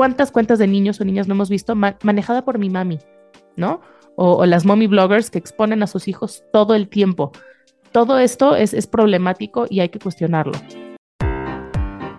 ¿cuántas 0.00 0.32
cuentas 0.32 0.58
de 0.58 0.66
niños 0.66 0.98
o 1.02 1.04
niñas 1.04 1.28
no 1.28 1.34
hemos 1.34 1.50
visto 1.50 1.76
manejada 1.76 2.42
por 2.42 2.58
mi 2.58 2.70
mami, 2.70 3.00
¿no? 3.56 3.82
O, 4.16 4.46
las 4.46 4.64
mommy 4.64 4.86
bloggers 4.86 5.28
que 5.28 5.36
exponen 5.36 5.82
a 5.82 5.86
sus 5.86 6.08
hijos 6.08 6.42
todo 6.54 6.74
el 6.74 6.88
tiempo. 6.88 7.32
Todo 7.92 8.18
esto 8.18 8.56
es, 8.56 8.72
es 8.72 8.86
problemático 8.86 9.66
y 9.68 9.80
hay 9.80 9.90
que 9.90 9.98
cuestionarlo. 9.98 10.54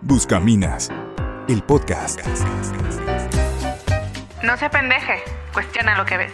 Buscaminas, 0.04 0.91
el 1.49 1.63
podcast. 1.63 2.20
No 4.43 4.55
se 4.57 4.69
pendeje, 4.69 5.15
cuestiona 5.51 5.97
lo 5.97 6.05
que 6.05 6.17
ves. 6.17 6.33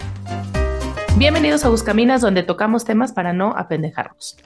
Bienvenidos 1.16 1.64
a 1.64 1.70
Buscaminas, 1.70 2.20
donde 2.20 2.44
tocamos 2.44 2.84
temas 2.84 3.14
para 3.14 3.32
no 3.32 3.54
apendejarnos. 3.56 4.38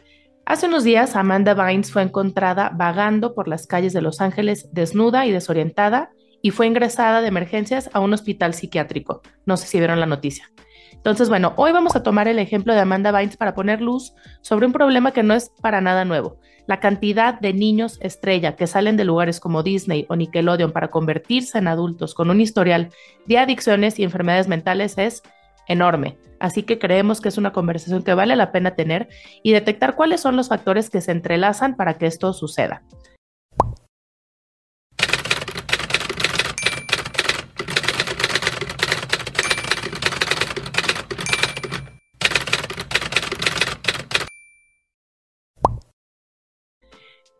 Hace 0.45 0.67
unos 0.67 0.83
días, 0.83 1.15
Amanda 1.15 1.55
Bynes 1.55 1.91
fue 1.91 2.03
encontrada 2.03 2.69
vagando 2.71 3.33
por 3.33 3.47
las 3.47 3.65
calles 3.65 3.91
de 3.91 4.01
Los 4.01 4.21
Ángeles 4.21 4.69
desnuda 4.71 5.25
y 5.25 5.31
desorientada 5.31 6.11
y 6.41 6.51
fue 6.51 6.67
ingresada 6.67 7.21
de 7.21 7.27
emergencias 7.27 7.89
a 7.93 7.99
un 7.99 8.13
hospital 8.13 8.53
psiquiátrico. 8.53 9.21
No 9.45 9.57
sé 9.57 9.67
si 9.67 9.77
vieron 9.77 9.99
la 9.99 10.05
noticia. 10.05 10.51
Entonces, 10.93 11.29
bueno, 11.29 11.53
hoy 11.55 11.71
vamos 11.71 11.95
a 11.95 12.03
tomar 12.03 12.27
el 12.27 12.37
ejemplo 12.37 12.73
de 12.73 12.79
Amanda 12.79 13.11
Bynes 13.11 13.37
para 13.37 13.55
poner 13.55 13.81
luz 13.81 14.13
sobre 14.41 14.67
un 14.67 14.71
problema 14.71 15.11
que 15.11 15.23
no 15.23 15.33
es 15.33 15.49
para 15.61 15.81
nada 15.81 16.05
nuevo. 16.05 16.37
La 16.67 16.79
cantidad 16.79 17.39
de 17.39 17.53
niños 17.53 17.97
estrella 18.01 18.55
que 18.55 18.67
salen 18.67 18.97
de 18.97 19.03
lugares 19.03 19.39
como 19.39 19.63
Disney 19.63 20.05
o 20.09 20.15
Nickelodeon 20.15 20.71
para 20.71 20.89
convertirse 20.89 21.57
en 21.57 21.67
adultos 21.67 22.13
con 22.13 22.29
un 22.29 22.39
historial 22.39 22.89
de 23.25 23.39
adicciones 23.39 23.97
y 23.97 24.03
enfermedades 24.03 24.47
mentales 24.47 24.97
es 24.97 25.23
enorme. 25.67 26.17
Así 26.39 26.63
que 26.63 26.79
creemos 26.79 27.21
que 27.21 27.29
es 27.29 27.37
una 27.37 27.51
conversación 27.51 28.03
que 28.03 28.13
vale 28.13 28.35
la 28.35 28.51
pena 28.51 28.75
tener 28.75 29.09
y 29.43 29.51
detectar 29.53 29.95
cuáles 29.95 30.21
son 30.21 30.35
los 30.35 30.49
factores 30.49 30.89
que 30.89 31.01
se 31.01 31.11
entrelazan 31.11 31.75
para 31.75 31.95
que 31.95 32.07
esto 32.07 32.33
suceda. 32.33 32.83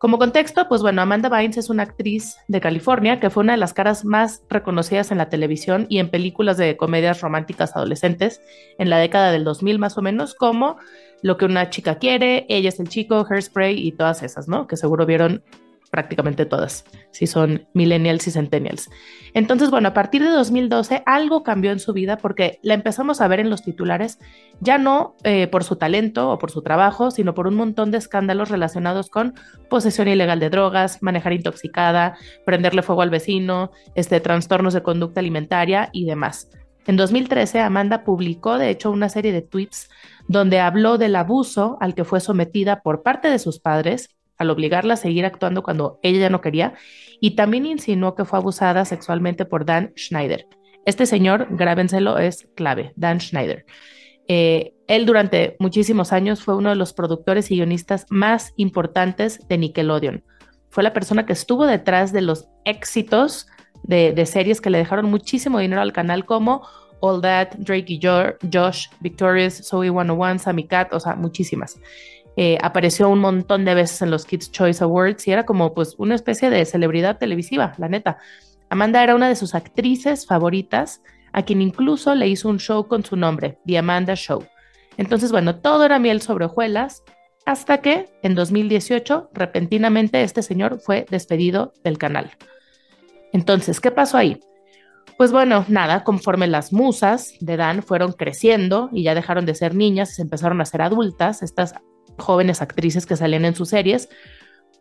Como 0.02 0.18
contexto, 0.18 0.68
pues 0.68 0.82
bueno, 0.82 1.04
Amanda 1.04 1.30
Bynes 1.30 1.58
es 1.58 1.70
una 1.70 1.84
actriz 1.84 2.38
de 2.48 2.60
California 2.60 3.20
que 3.20 3.30
fue 3.30 3.44
una 3.44 3.54
de 3.54 3.60
las 3.60 3.76
caras 3.76 4.04
más 4.04 4.42
reconocidas 4.50 5.12
en 5.12 5.20
la 5.20 5.30
televisión 5.30 5.86
y 5.90 6.00
en 6.00 6.10
películas 6.10 6.58
de 6.58 6.76
comedias 6.76 7.22
románticas 7.22 7.76
adolescentes 7.76 8.42
en 8.80 8.90
la 8.90 8.98
década 8.98 9.32
del 9.32 9.44
2000 9.44 9.78
más 9.78 10.00
o 10.00 10.02
menos, 10.02 10.34
como 10.34 10.78
Lo 11.22 11.38
que 11.38 11.46
una 11.46 11.70
chica 11.70 12.00
quiere, 12.00 12.48
Ella 12.50 12.70
es 12.70 12.80
el 12.80 12.90
chico, 12.90 13.28
Hairspray 13.30 13.78
y 13.78 13.92
todas 13.92 14.24
esas, 14.24 14.48
¿no? 14.48 14.66
Que 14.66 14.76
seguro 14.76 15.06
vieron 15.06 15.44
prácticamente 15.92 16.46
todas, 16.46 16.86
si 17.12 17.28
son 17.28 17.68
millennials 17.74 18.26
y 18.26 18.32
centennials. 18.32 18.90
Entonces, 19.34 19.70
bueno, 19.70 19.90
a 19.90 19.94
partir 19.94 20.24
de 20.24 20.30
2012 20.30 21.04
algo 21.06 21.44
cambió 21.44 21.72
en 21.72 21.80
su 21.80 21.94
vida 21.94 22.18
porque 22.18 22.60
la 22.64 22.74
empezamos 22.74 23.22
a 23.22 23.28
ver 23.28 23.42
en 23.42 23.50
los 23.50 23.62
titulares, 23.62 24.18
ya 24.62 24.78
no 24.78 25.16
eh, 25.24 25.48
por 25.48 25.64
su 25.66 25.76
talento 25.76 26.32
o 26.32 26.40
por 26.40 26.50
su 26.50 26.62
trabajo, 26.62 27.12
sino 27.12 27.34
por 27.34 27.46
un 27.46 27.56
montón 27.56 27.92
de 27.92 27.98
escándalos 27.98 28.50
relacionados 28.50 29.10
con 29.10 29.36
posesión 29.70 30.08
ilegal 30.08 30.40
de 30.40 30.50
drogas, 30.50 31.04
manejar 31.04 31.34
intoxicada, 31.34 32.18
prenderle 32.46 32.82
fuego 32.82 33.02
al 33.02 33.10
vecino, 33.10 33.72
este, 33.94 34.22
trastornos 34.22 34.74
de 34.74 34.84
conducta 34.84 35.20
alimentaria 35.20 35.90
y 35.92 36.06
demás. 36.06 36.50
En 36.88 36.98
2013, 36.98 37.60
Amanda 37.60 38.04
publicó, 38.04 38.58
de 38.58 38.70
hecho, 38.70 38.90
una 38.90 39.10
serie 39.10 39.32
de 39.32 39.44
tweets 39.44 39.90
donde 40.28 40.60
habló 40.60 40.98
del 40.98 41.16
abuso 41.16 41.78
al 41.80 41.94
que 41.94 42.06
fue 42.06 42.22
sometida 42.22 42.82
por 42.82 43.04
parte 43.04 43.28
de 43.28 43.38
sus 43.38 43.60
padres 43.60 44.10
al 44.42 44.50
obligarla 44.50 44.96
a 44.96 44.98
seguir 44.98 45.26
actuando 45.26 45.64
cuando 45.64 46.00
ella 46.04 46.20
ya 46.20 46.30
no 46.30 46.42
quería, 46.42 46.74
y 47.20 47.36
también 47.36 47.66
insinuó 47.66 48.16
que 48.16 48.26
fue 48.26 48.40
abusada 48.40 48.84
sexualmente 48.86 49.46
por 49.46 49.66
Dan 49.66 49.94
Schneider. 49.96 50.48
Este 50.86 51.06
señor, 51.06 51.48
grábenselo, 51.52 52.18
es 52.18 52.48
clave, 52.56 52.94
Dan 52.96 53.20
Schneider. 53.20 53.66
Eh, 54.28 54.74
él 54.88 55.06
durante 55.06 55.56
muchísimos 55.60 56.12
años 56.12 56.44
fue 56.44 56.56
uno 56.56 56.70
de 56.70 56.76
los 56.76 56.94
productores 56.94 57.52
y 57.52 57.56
guionistas 57.56 58.06
más 58.10 58.54
importantes 58.58 59.40
de 59.48 59.58
Nickelodeon. 59.58 60.24
Fue 60.70 60.84
la 60.84 60.94
persona 60.94 61.26
que 61.26 61.34
estuvo 61.34 61.68
detrás 61.68 62.12
de 62.14 62.22
los 62.22 62.48
éxitos 62.66 63.48
de, 63.84 64.26
series 64.26 64.62
que 64.62 64.70
le 64.70 64.78
dejaron 64.78 65.10
muchísimo 65.10 65.60
dinero 65.60 65.82
al 65.82 65.94
canal 65.94 66.26
como 66.26 66.68
All 67.02 67.22
That, 67.22 67.50
Drake 67.58 67.86
y 67.88 68.00
Josh, 68.02 68.88
Victorious, 69.00 69.68
Zoe 69.68 69.90
101, 69.90 70.40
Sammy 70.40 70.68
Cat, 70.68 70.94
o 70.94 71.00
sea, 71.00 71.16
muchísimas. 71.16 71.80
Eh, 72.38 72.58
apareció 72.62 73.10
un 73.10 73.20
montón 73.20 73.66
de 73.66 73.76
veces 73.76 74.02
en 74.02 74.12
los 74.12 74.26
Kids 74.26 74.52
Choice 74.52 74.84
Awards 74.84 75.28
y 75.28 75.32
era 75.32 75.46
como 75.46 75.74
pues 75.74 75.96
una 75.98 76.16
especie 76.16 76.50
de 76.50 76.66
celebridad 76.66 77.18
televisiva, 77.18 77.74
la 77.78 77.90
neta. 77.90 78.18
Amanda 78.70 79.04
era 79.04 79.16
una 79.16 79.28
de 79.28 79.36
sus 79.36 79.54
actrices 79.54 80.26
favoritas, 80.26 81.02
a 81.34 81.44
quien 81.44 81.62
incluso 81.62 82.16
le 82.16 82.28
hizo 82.28 82.48
un 82.48 82.60
show 82.60 82.88
con 82.88 83.04
su 83.04 83.16
nombre, 83.16 83.58
The 83.66 83.78
Amanda 83.78 84.16
Show. 84.16 84.46
Entonces, 84.98 85.32
bueno, 85.32 85.58
todo 85.60 85.86
era 85.86 86.00
miel 86.00 86.22
sobre 86.22 86.46
hojuelas, 86.46 87.04
hasta 87.46 87.80
que 87.80 88.10
en 88.22 88.36
2018, 88.36 89.32
repentinamente, 89.34 90.24
este 90.24 90.42
señor 90.42 90.80
fue 90.80 91.06
despedido 91.10 91.74
del 91.84 91.98
canal. 91.98 92.32
Entonces, 93.34 93.80
¿qué 93.80 93.92
pasó 93.92 94.18
ahí? 94.18 94.40
Pues 95.18 95.32
bueno, 95.32 95.66
nada, 95.68 96.04
conforme 96.04 96.48
las 96.48 96.74
musas 96.74 97.34
de 97.40 97.58
Dan 97.58 97.84
fueron 97.84 98.14
creciendo 98.14 98.90
y 98.92 99.04
ya 99.04 99.16
dejaron 99.16 99.46
de 99.46 99.56
ser 99.56 99.76
niñas 99.76 100.12
y 100.12 100.16
se 100.16 100.22
empezaron 100.22 100.62
a 100.62 100.66
ser 100.66 100.82
adultas, 100.82 101.44
estas 101.44 101.76
jóvenes 102.18 102.62
actrices 102.62 103.06
que 103.06 103.16
salían 103.16 103.46
en 103.46 103.56
sus 103.56 103.70
series, 103.70 104.10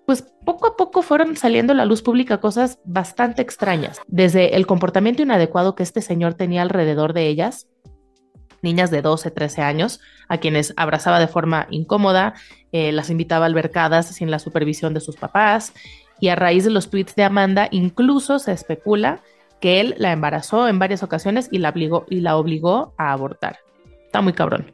pues 0.06 0.22
poco 0.44 0.66
a 0.66 0.76
poco 0.76 1.02
fueron 1.02 1.36
saliendo 1.36 1.72
a 1.72 1.76
la 1.76 1.84
luz 1.84 2.02
pública 2.02 2.40
cosas 2.40 2.78
bastante 2.84 3.42
extrañas, 3.42 4.00
desde 4.08 4.56
el 4.56 4.66
comportamiento 4.66 5.22
inadecuado 5.22 5.74
que 5.74 5.82
este 5.82 6.02
señor 6.02 6.34
tenía 6.34 6.62
alrededor 6.62 7.12
de 7.12 7.28
ellas, 7.28 7.68
niñas 8.62 8.90
de 8.90 9.02
12, 9.02 9.30
13 9.30 9.62
años, 9.62 10.00
a 10.28 10.38
quienes 10.38 10.74
abrazaba 10.76 11.20
de 11.20 11.28
forma 11.28 11.66
incómoda, 11.70 12.34
eh, 12.72 12.92
las 12.92 13.10
invitaba 13.10 13.44
a 13.44 13.48
albercadas 13.48 14.06
sin 14.06 14.30
la 14.30 14.38
supervisión 14.38 14.94
de 14.94 15.00
sus 15.00 15.16
papás, 15.16 15.72
y 16.20 16.28
a 16.28 16.36
raíz 16.36 16.64
de 16.64 16.70
los 16.70 16.90
tweets 16.90 17.14
de 17.14 17.24
Amanda, 17.24 17.68
incluso 17.70 18.38
se 18.38 18.52
especula 18.52 19.20
que 19.60 19.80
él 19.80 19.94
la 19.98 20.12
embarazó 20.12 20.68
en 20.68 20.78
varias 20.78 21.02
ocasiones 21.02 21.48
y 21.50 21.58
la 21.58 21.70
obligó, 21.70 22.06
y 22.08 22.20
la 22.20 22.36
obligó 22.36 22.94
a 22.98 23.12
abortar. 23.12 23.58
Está 24.06 24.20
muy 24.20 24.32
cabrón. 24.32 24.72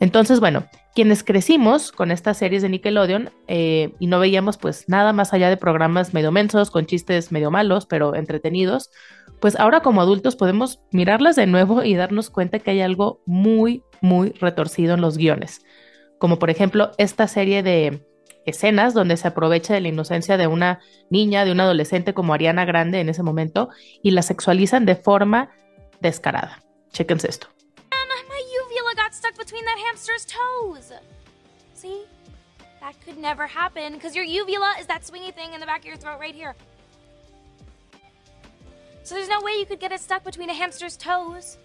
Entonces, 0.00 0.40
bueno, 0.40 0.66
quienes 0.96 1.22
crecimos 1.22 1.92
con 1.92 2.10
estas 2.10 2.38
series 2.38 2.62
de 2.62 2.70
Nickelodeon 2.70 3.30
eh, 3.48 3.92
y 3.98 4.06
no 4.06 4.18
veíamos 4.18 4.56
pues 4.56 4.88
nada 4.88 5.12
más 5.12 5.34
allá 5.34 5.50
de 5.50 5.58
programas 5.58 6.14
medio 6.14 6.32
mensos, 6.32 6.70
con 6.70 6.86
chistes 6.86 7.30
medio 7.30 7.50
malos, 7.50 7.84
pero 7.84 8.14
entretenidos, 8.14 8.90
pues 9.38 9.60
ahora 9.60 9.80
como 9.80 10.00
adultos 10.00 10.36
podemos 10.36 10.80
mirarlas 10.92 11.36
de 11.36 11.46
nuevo 11.46 11.84
y 11.84 11.96
darnos 11.96 12.30
cuenta 12.30 12.60
que 12.60 12.70
hay 12.70 12.80
algo 12.80 13.20
muy, 13.26 13.82
muy 14.00 14.30
retorcido 14.40 14.94
en 14.94 15.02
los 15.02 15.18
guiones. 15.18 15.60
Como 16.18 16.38
por 16.38 16.48
ejemplo 16.48 16.92
esta 16.96 17.28
serie 17.28 17.62
de 17.62 18.02
escenas 18.46 18.94
donde 18.94 19.18
se 19.18 19.28
aprovecha 19.28 19.74
de 19.74 19.82
la 19.82 19.88
inocencia 19.88 20.38
de 20.38 20.46
una 20.46 20.80
niña, 21.10 21.44
de 21.44 21.52
una 21.52 21.64
adolescente 21.64 22.14
como 22.14 22.32
Ariana 22.32 22.64
Grande 22.64 23.00
en 23.00 23.10
ese 23.10 23.22
momento 23.22 23.68
y 24.02 24.12
la 24.12 24.22
sexualizan 24.22 24.86
de 24.86 24.96
forma 24.96 25.50
descarada. 26.00 26.62
Chéquense 26.90 27.28
esto. 27.28 27.55
Between 29.36 29.64
that 29.64 29.78
hamster's 29.86 30.24
toes. 30.24 30.92
See? 31.74 32.04
That 32.80 32.94
could 33.04 33.18
never 33.18 33.46
happen 33.46 33.94
because 33.94 34.14
your 34.14 34.24
uvula 34.24 34.76
is 34.78 34.86
that 34.86 35.02
swingy 35.02 35.34
thing 35.34 35.52
in 35.54 35.60
the 35.60 35.66
back 35.66 35.80
of 35.80 35.86
your 35.86 35.96
throat 35.96 36.20
right 36.20 36.34
here. 36.34 36.54
So 39.02 39.14
there's 39.14 39.28
no 39.28 39.40
way 39.40 39.52
you 39.52 39.66
could 39.66 39.80
get 39.80 39.92
it 39.92 40.00
stuck 40.00 40.24
between 40.24 40.50
a 40.50 40.54
hamster's 40.54 40.96
toes. 40.96 41.58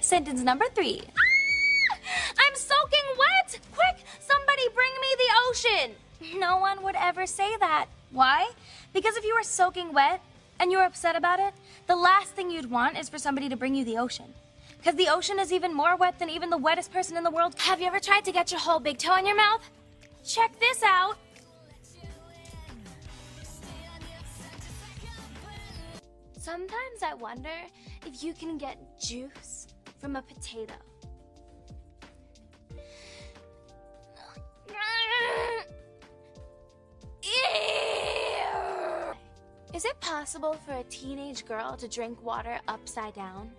Sentence 0.00 0.42
number 0.42 0.66
three. 0.74 1.00
I'm 2.38 2.54
soaking 2.54 2.98
wet! 3.18 3.58
Quick, 3.74 4.04
somebody 4.20 4.62
bring 4.74 4.92
me 5.00 5.08
the 5.16 5.30
ocean! 5.48 6.38
No 6.38 6.58
one 6.58 6.82
would 6.82 6.96
ever 6.96 7.26
say 7.26 7.56
that. 7.58 7.86
Why? 8.10 8.50
Because 8.92 9.16
if 9.16 9.24
you 9.24 9.34
were 9.34 9.42
soaking 9.42 9.92
wet 9.92 10.20
and 10.60 10.70
you 10.70 10.78
were 10.78 10.84
upset 10.84 11.16
about 11.16 11.40
it, 11.40 11.54
the 11.86 11.96
last 11.96 12.30
thing 12.30 12.50
you'd 12.50 12.70
want 12.70 12.98
is 12.98 13.08
for 13.08 13.18
somebody 13.18 13.48
to 13.48 13.56
bring 13.56 13.74
you 13.74 13.84
the 13.84 13.98
ocean. 13.98 14.34
Because 14.78 14.94
the 14.94 15.08
ocean 15.08 15.38
is 15.38 15.52
even 15.52 15.74
more 15.74 15.96
wet 15.96 16.18
than 16.18 16.30
even 16.30 16.50
the 16.50 16.56
wettest 16.56 16.92
person 16.92 17.16
in 17.16 17.24
the 17.24 17.30
world. 17.30 17.54
Have 17.58 17.80
you 17.80 17.86
ever 17.86 18.00
tried 18.00 18.24
to 18.24 18.32
get 18.32 18.50
your 18.50 18.60
whole 18.60 18.80
big 18.80 18.96
toe 18.96 19.16
in 19.16 19.26
your 19.26 19.36
mouth? 19.36 19.68
Check 20.24 20.58
this 20.60 20.82
out. 20.82 21.18
Sometimes 26.38 27.02
I 27.04 27.14
wonder 27.14 27.50
if 28.06 28.22
you 28.22 28.32
can 28.32 28.56
get 28.56 28.78
juice 28.98 29.66
from 30.00 30.16
a 30.16 30.22
potato. 30.22 30.74
Is 39.74 39.84
it 39.84 40.00
possible 40.00 40.54
for 40.54 40.72
a 40.72 40.82
teenage 40.84 41.44
girl 41.44 41.76
to 41.76 41.86
drink 41.86 42.20
water 42.24 42.58
upside 42.66 43.14
down? 43.14 43.52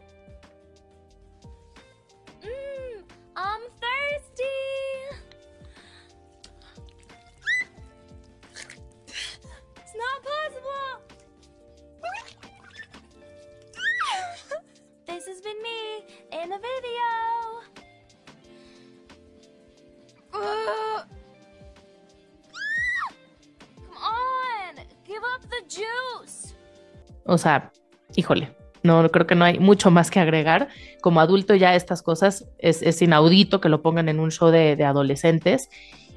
O 27.30 27.38
sea, 27.38 27.72
híjole, 28.16 28.56
no 28.84 29.10
creo 29.10 29.28
que 29.28 29.36
no 29.36 29.46
hay 29.46 29.60
mucho 29.60 29.92
más 29.92 30.10
que 30.12 30.20
agregar. 30.20 30.70
Como 31.02 31.20
adulto 31.20 31.56
ya 31.56 31.76
estas 31.76 32.02
cosas 32.02 32.46
es, 32.58 32.82
es 32.82 33.02
inaudito 33.02 33.62
que 33.62 33.70
lo 33.70 33.82
pongan 33.82 34.10
en 34.10 34.20
un 34.20 34.32
show 34.32 34.50
de, 34.50 34.76
de 34.76 34.84
adolescentes 34.86 35.70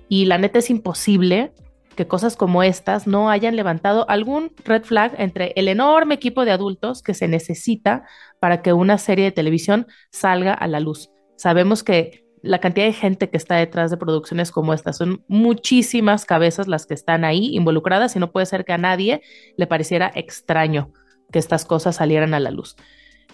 y 0.08 0.26
la 0.26 0.38
neta 0.38 0.58
es 0.58 0.70
imposible 0.70 1.52
que 1.96 2.06
cosas 2.06 2.36
como 2.36 2.62
estas 2.62 3.06
no 3.06 3.30
hayan 3.30 3.56
levantado 3.56 4.08
algún 4.08 4.52
red 4.64 4.82
flag 4.82 5.14
entre 5.18 5.52
el 5.56 5.68
enorme 5.68 6.14
equipo 6.14 6.44
de 6.44 6.52
adultos 6.52 7.02
que 7.02 7.14
se 7.14 7.28
necesita 7.28 8.04
para 8.40 8.62
que 8.62 8.72
una 8.72 8.96
serie 8.96 9.26
de 9.26 9.32
televisión 9.32 9.86
salga 10.10 10.54
a 10.54 10.66
la 10.68 10.80
luz. 10.80 11.10
Sabemos 11.36 11.82
que 11.82 12.24
la 12.40 12.60
cantidad 12.60 12.86
de 12.86 12.92
gente 12.92 13.30
que 13.30 13.36
está 13.36 13.56
detrás 13.56 13.90
de 13.90 13.96
producciones 13.96 14.50
como 14.50 14.72
estas 14.74 14.96
son 14.96 15.22
muchísimas 15.28 16.24
cabezas 16.24 16.66
las 16.66 16.86
que 16.86 16.94
están 16.94 17.24
ahí 17.24 17.54
involucradas 17.54 18.16
y 18.16 18.18
no 18.18 18.32
puede 18.32 18.46
ser 18.46 18.64
que 18.64 18.72
a 18.72 18.78
nadie 18.78 19.22
le 19.56 19.66
pareciera 19.66 20.10
extraño 20.14 20.92
que 21.32 21.38
estas 21.38 21.64
cosas 21.64 21.96
salieran 21.96 22.34
a 22.34 22.40
la 22.40 22.50
luz. 22.50 22.76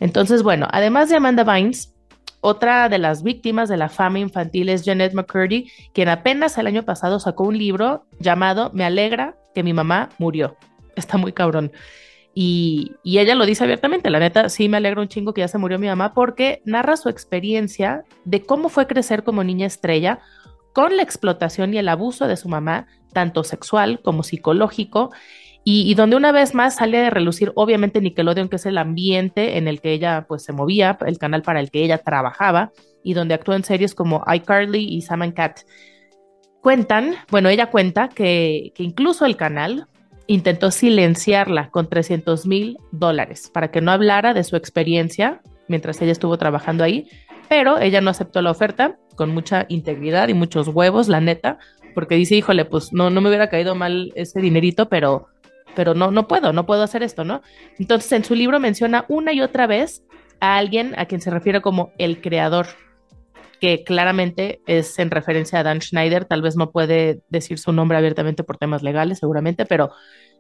Entonces, 0.01 0.43
bueno, 0.43 0.69
además 0.71 1.09
de 1.09 1.17
Amanda 1.17 1.45
Bynes, 1.45 1.95
otra 2.41 2.89
de 2.89 2.99
las 2.99 3.23
víctimas 3.23 3.69
de 3.69 3.77
la 3.77 3.89
fama 3.89 4.21
infantil 4.21 4.69
es 4.69 4.85
Janet 4.85 5.13
McCurdy, 5.13 5.71
quien 5.93 6.09
apenas 6.09 6.57
el 6.57 6.69
año 6.69 6.85
pasado 6.85 7.19
sacó 7.19 7.45
un 7.45 7.59
libro 7.59 8.07
llamado 8.21 8.71
Me 8.73 8.85
alegra 8.85 9.37
que 9.55 9.63
mi 9.63 9.73
mamá 9.73 10.11
murió. 10.19 10.57
Está 10.95 11.19
muy 11.19 11.33
cabrón. 11.33 11.73
Y, 12.35 12.93
y, 13.03 13.19
ella 13.19 13.35
lo 13.35 13.45
dice 13.47 13.65
abiertamente, 13.65 14.11
la 14.11 14.21
neta, 14.21 14.49
sí 14.49 14.69
me 14.69 14.77
alegra 14.77 15.01
un 15.01 15.09
chingo 15.09 15.35
que 15.35 15.41
ya 15.41 15.49
se 15.49 15.59
murió 15.59 15.81
mi 15.81 15.89
mamá 15.89 16.15
porque 16.15 16.63
narra 16.65 16.97
su 16.97 17.09
experiencia 17.09 18.05
de 18.25 18.45
cómo 18.45 18.69
fue 18.69 18.87
crecer 18.87 19.25
como 19.25 19.43
niña 19.43 19.67
estrella 19.67 20.21
con 20.73 20.97
la 20.97 21.03
explotación 21.03 21.75
y 21.75 21.79
el 21.79 21.89
abuso 21.89 22.29
de 22.29 22.37
su 22.37 22.49
mamá, 22.49 22.87
tanto 23.13 23.43
sexual 23.43 24.01
como 24.01 24.23
psicológico, 24.23 25.11
y, 25.71 25.93
donde 25.93 26.17
una 26.17 26.33
vez 26.33 26.55
más 26.55 26.77
sale 26.77 26.97
de 26.97 27.11
relucir, 27.11 27.53
obviamente, 27.55 28.01
Nickelodeon, 28.01 28.49
que 28.49 28.57
es 28.57 28.65
el 28.65 28.79
ambiente 28.79 29.59
en 29.59 29.69
el 29.69 29.83
que 29.83 29.93
ella 29.93 30.25
pues 30.27 30.43
se 30.43 30.55
movía, 30.55 30.97
el 31.05 31.19
canal 31.19 31.43
para 31.43 31.61
el 31.61 31.71
que 31.71 31.85
ella 31.85 31.99
trabajaba, 31.99 32.73
y 33.05 33.13
donde 33.13 33.35
actúa 33.35 33.55
en 33.55 33.65
series 33.65 33.95
como 33.95 34.25
iCarly 34.35 34.83
y 34.83 35.03
Sam 35.03 35.21
and 35.21 35.35
Cat. 35.35 35.61
Cuentan, 36.63 37.17
bueno, 37.31 37.51
ella 37.51 37.67
cuenta 37.67 38.09
que, 38.09 38.73
que 38.75 38.83
incluso 38.83 39.27
el 39.27 39.37
canal 39.37 39.89
intentó 40.27 40.71
silenciarla 40.71 41.69
con 41.69 41.87
300 41.87 42.47
mil 42.47 42.79
dólares 42.91 43.51
para 43.53 43.71
que 43.71 43.83
no 43.83 43.91
hablara 43.91 44.33
de 44.33 44.45
su 44.45 44.57
experiencia 44.57 45.43
mientras 45.69 46.01
ella 46.01 46.13
estuvo 46.13 46.39
trabajando 46.39 46.83
ahí, 46.83 47.11
pero 47.51 47.79
ella 47.79 48.01
no 48.01 48.09
aceptó 48.09 48.41
la 48.41 48.53
oferta 48.53 48.97
con 49.17 49.35
mucha 49.35 49.67
integridad 49.69 50.29
y 50.29 50.35
muchos 50.35 50.69
huevos, 50.69 51.09
la 51.09 51.21
neta, 51.21 51.59
porque 51.95 52.15
dice, 52.15 52.37
híjole, 52.37 52.65
pues 52.65 52.95
no, 52.95 53.11
no 53.11 53.21
me 53.21 53.29
hubiera 53.29 53.51
caído 53.51 53.75
mal 53.75 54.13
ese 54.15 54.41
dinerito, 54.41 54.89
pero 54.89 55.29
pero 55.79 55.95
no, 55.95 56.11
no 56.11 56.27
puedo, 56.27 56.53
no 56.53 56.67
puedo 56.67 56.83
hacer 56.83 57.05
esto, 57.05 57.23
¿no? 57.23 57.41
Entonces 57.79 58.11
en 58.11 58.25
su 58.25 58.35
libro 58.35 58.59
menciona 58.59 59.05
una 59.07 59.33
y 59.33 59.41
otra 59.43 59.69
vez 59.69 60.03
a 60.41 60.57
alguien 60.57 60.93
a 60.99 61.07
quien 61.07 61.21
se 61.21 61.31
refiere 61.31 61.61
como 61.61 61.93
el 61.99 62.21
creador, 62.21 62.67
que 63.61 63.85
claramente 63.85 64.61
es 64.67 64.99
en 64.99 65.13
referencia 65.13 65.61
a 65.61 65.63
Dan 65.63 65.81
Schneider, 65.81 66.25
tal 66.25 66.43
vez 66.43 66.57
no 66.57 66.73
puede 66.73 67.21
decir 67.29 67.61
su 67.61 67.71
nombre 67.71 67.97
abiertamente 67.97 68.43
por 68.43 68.57
temas 68.57 68.83
legales, 68.83 69.21
seguramente, 69.21 69.67
pero 69.67 69.93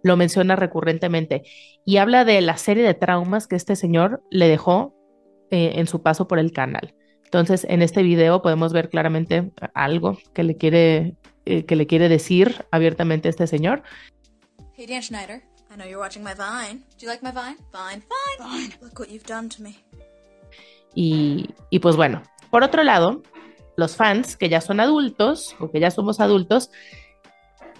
lo 0.02 0.17
menciona 0.17 0.56
recurrentemente 0.56 1.43
y 1.85 1.99
habla 1.99 2.25
de 2.25 2.40
la 2.40 2.56
serie 2.56 2.82
de 2.82 2.94
traumas 2.94 3.46
que 3.46 3.55
este 3.55 3.76
señor 3.76 4.20
le 4.32 4.49
dejó 4.49 4.93
eh, 5.52 5.75
en 5.76 5.87
su 5.87 6.02
paso 6.02 6.26
por 6.26 6.40
el 6.40 6.50
canal. 6.50 6.96
Entonces, 7.23 7.64
en 7.70 7.82
este 7.82 8.02
video 8.02 8.43
podemos 8.43 8.73
ver 8.73 8.88
claramente 8.88 9.52
algo 9.73 10.19
que 10.35 10.43
le 10.43 10.56
quiere, 10.56 11.14
eh, 11.44 11.64
que 11.64 11.76
le 11.76 11.87
quiere 11.87 12.08
decir 12.08 12.64
abiertamente 12.73 13.29
este 13.29 13.46
señor 13.46 13.85
Hey, 14.78 14.86
Dan 14.86 15.02
Schneider. 15.02 15.42
I 15.72 15.76
know 15.76 15.86
you're 15.86 15.98
watching 15.98 16.22
my 16.22 16.34
Vine. 16.34 16.84
Do 16.96 17.04
you 17.04 17.08
like 17.08 17.20
my 17.20 17.32
Vine? 17.32 17.56
Vine, 17.72 18.00
fine. 18.00 18.38
Vine. 18.38 18.75
Look 18.80 19.00
what 19.00 19.08
you've 19.10 19.26
done 19.26 19.48
to 19.48 19.60
me. 19.60 19.75
Y, 20.94 21.48
y 21.69 21.80
pues 21.80 21.96
bueno, 21.96 22.22
por 22.48 22.62
otro 22.62 22.84
lado, 22.84 23.25
los 23.76 23.96
fans 23.96 24.36
que 24.36 24.48
ya 24.48 24.60
son 24.60 24.78
adultos 24.78 25.56
o 25.58 25.69
que 25.72 25.80
ya 25.80 25.90
somos 25.90 26.20
adultos, 26.20 26.70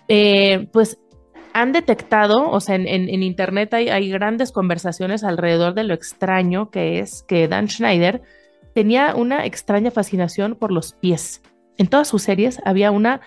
eh, 0.09 0.67
pues 0.73 0.99
han 1.53 1.71
detectado, 1.71 2.51
o 2.51 2.59
sea, 2.59 2.75
en, 2.75 2.89
en, 2.89 3.09
en 3.09 3.23
Internet 3.23 3.75
hay, 3.75 3.91
hay, 3.91 4.11
grandes 4.11 4.51
conversaciones 4.51 5.23
alrededor 5.23 5.75
de 5.75 5.85
lo 5.85 5.95
extraño 5.95 6.69
que 6.73 6.99
es 6.99 7.23
que 7.23 7.47
Dan 7.47 7.69
Schneider 7.69 8.23
tenía 8.75 9.15
una 9.15 9.47
extraña 9.47 9.93
fascinación 9.93 10.57
por 10.57 10.73
los 10.73 10.95
pies. 10.95 11.43
En 11.77 11.87
todas 11.87 12.09
sus 12.09 12.23
series 12.25 12.61
había 12.65 12.91
una, 12.91 13.21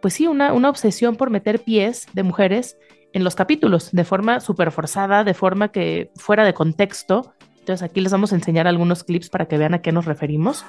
pues 0.00 0.14
sí, 0.14 0.28
una, 0.28 0.52
una 0.52 0.70
obsesión 0.70 1.16
por 1.16 1.30
meter 1.30 1.58
pies 1.58 2.06
de 2.12 2.22
mujeres 2.22 2.78
en 3.12 3.24
los 3.24 3.34
capítulos 3.34 3.90
de 3.92 4.04
forma 4.04 4.40
súper 4.40 4.70
forzada, 4.70 5.24
de 5.24 5.34
forma 5.34 5.72
que 5.72 6.10
fuera 6.16 6.44
de 6.44 6.54
contexto. 6.54 7.34
Entonces 7.58 7.82
aquí 7.82 8.00
les 8.00 8.12
vamos 8.12 8.32
a 8.32 8.36
enseñar 8.36 8.66
algunos 8.66 9.04
clips 9.04 9.30
para 9.30 9.46
que 9.46 9.58
vean 9.58 9.74
a 9.74 9.82
qué 9.82 9.92
nos 9.92 10.06
referimos. 10.06 10.64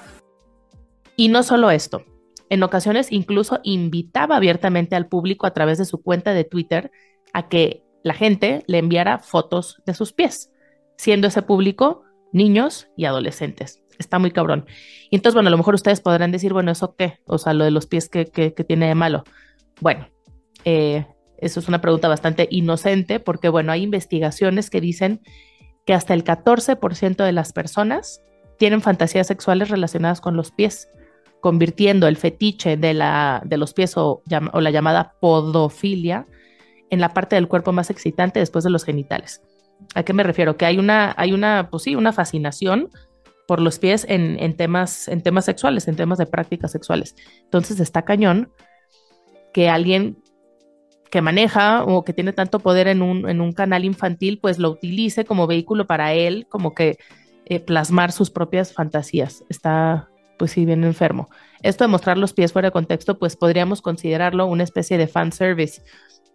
Y 1.15 1.29
no 1.29 1.43
solo 1.43 1.71
esto, 1.71 2.03
en 2.49 2.63
ocasiones 2.63 3.11
incluso 3.11 3.59
invitaba 3.63 4.35
abiertamente 4.35 4.95
al 4.95 5.07
público 5.07 5.45
a 5.45 5.53
través 5.53 5.77
de 5.77 5.85
su 5.85 6.01
cuenta 6.01 6.33
de 6.33 6.43
Twitter 6.43 6.91
a 7.33 7.47
que 7.47 7.83
la 8.03 8.13
gente 8.13 8.63
le 8.67 8.79
enviara 8.79 9.19
fotos 9.19 9.81
de 9.85 9.93
sus 9.93 10.13
pies, 10.13 10.51
siendo 10.97 11.27
ese 11.27 11.43
público 11.43 12.03
niños 12.33 12.87
y 12.97 13.05
adolescentes. 13.05 13.83
Está 13.99 14.17
muy 14.19 14.31
cabrón. 14.31 14.65
Y 15.11 15.15
entonces, 15.15 15.35
bueno, 15.35 15.47
a 15.47 15.51
lo 15.51 15.57
mejor 15.57 15.75
ustedes 15.75 16.01
podrán 16.01 16.31
decir, 16.31 16.53
bueno, 16.53 16.71
¿eso 16.71 16.95
qué? 16.97 17.19
O 17.25 17.37
sea, 17.37 17.53
lo 17.53 17.63
de 17.63 17.71
los 17.71 17.85
pies, 17.85 18.09
¿qué, 18.09 18.25
qué, 18.25 18.53
qué 18.53 18.63
tiene 18.63 18.87
de 18.87 18.95
malo? 18.95 19.23
Bueno, 19.79 20.07
eh, 20.65 21.05
eso 21.41 21.59
es 21.59 21.67
una 21.67 21.81
pregunta 21.81 22.07
bastante 22.07 22.47
inocente 22.51 23.19
porque, 23.19 23.49
bueno, 23.49 23.71
hay 23.71 23.81
investigaciones 23.81 24.69
que 24.69 24.79
dicen 24.79 25.21
que 25.85 25.93
hasta 25.93 26.13
el 26.13 26.23
14% 26.23 27.25
de 27.25 27.31
las 27.31 27.51
personas 27.51 28.21
tienen 28.57 28.81
fantasías 28.81 29.25
sexuales 29.25 29.69
relacionadas 29.69 30.21
con 30.21 30.37
los 30.37 30.51
pies, 30.51 30.87
convirtiendo 31.41 32.07
el 32.07 32.15
fetiche 32.15 32.77
de, 32.77 32.93
la, 32.93 33.41
de 33.43 33.57
los 33.57 33.73
pies 33.73 33.97
o, 33.97 34.21
la 34.27 34.69
llamada 34.69 35.15
podofilia 35.19 36.27
en 36.91 36.99
la 36.99 37.09
parte 37.09 37.35
del 37.35 37.47
cuerpo 37.47 37.71
más 37.71 37.89
excitante 37.89 38.39
después 38.39 38.63
de 38.63 38.69
los 38.69 38.83
genitales. 38.83 39.41
¿A 39.95 40.03
qué 40.03 40.13
me 40.13 40.21
refiero? 40.21 40.57
Que 40.57 40.65
hay 40.65 40.77
una, 40.77 41.15
hay 41.17 41.33
una, 41.33 41.69
pues 41.71 41.83
sí, 41.83 41.95
una 41.95 42.13
fascinación 42.13 42.89
por 43.47 43.59
los 43.59 43.79
pies 43.79 44.05
en, 44.07 44.37
en, 44.39 44.55
temas, 44.55 45.07
en 45.07 45.23
temas 45.23 45.45
sexuales, 45.45 45.87
en 45.87 45.95
temas 45.95 46.19
de 46.19 46.27
prácticas 46.27 46.71
sexuales. 46.71 47.15
Entonces 47.43 47.79
está 47.79 48.03
cañón 48.03 48.51
que 49.53 49.69
alguien 49.69 50.20
que 51.11 51.21
maneja 51.21 51.83
o 51.83 52.03
que 52.03 52.13
tiene 52.13 52.33
tanto 52.33 52.59
poder 52.59 52.87
en 52.87 53.01
un, 53.01 53.29
en 53.29 53.41
un 53.41 53.51
canal 53.51 53.83
infantil, 53.85 54.39
pues 54.41 54.57
lo 54.57 54.69
utilice 54.71 55.25
como 55.25 55.45
vehículo 55.45 55.85
para 55.85 56.13
él, 56.13 56.47
como 56.49 56.73
que 56.73 56.97
eh, 57.45 57.59
plasmar 57.59 58.13
sus 58.13 58.31
propias 58.31 58.73
fantasías. 58.73 59.43
Está, 59.49 60.09
pues 60.37 60.51
sí, 60.51 60.65
bien 60.65 60.85
enfermo. 60.85 61.29
Esto 61.61 61.83
de 61.83 61.89
mostrar 61.89 62.17
los 62.17 62.33
pies 62.33 62.53
fuera 62.53 62.69
de 62.69 62.71
contexto, 62.71 63.19
pues 63.19 63.35
podríamos 63.35 63.81
considerarlo 63.81 64.47
una 64.47 64.63
especie 64.63 64.97
de 64.97 65.07
fan 65.07 65.33
service. 65.33 65.83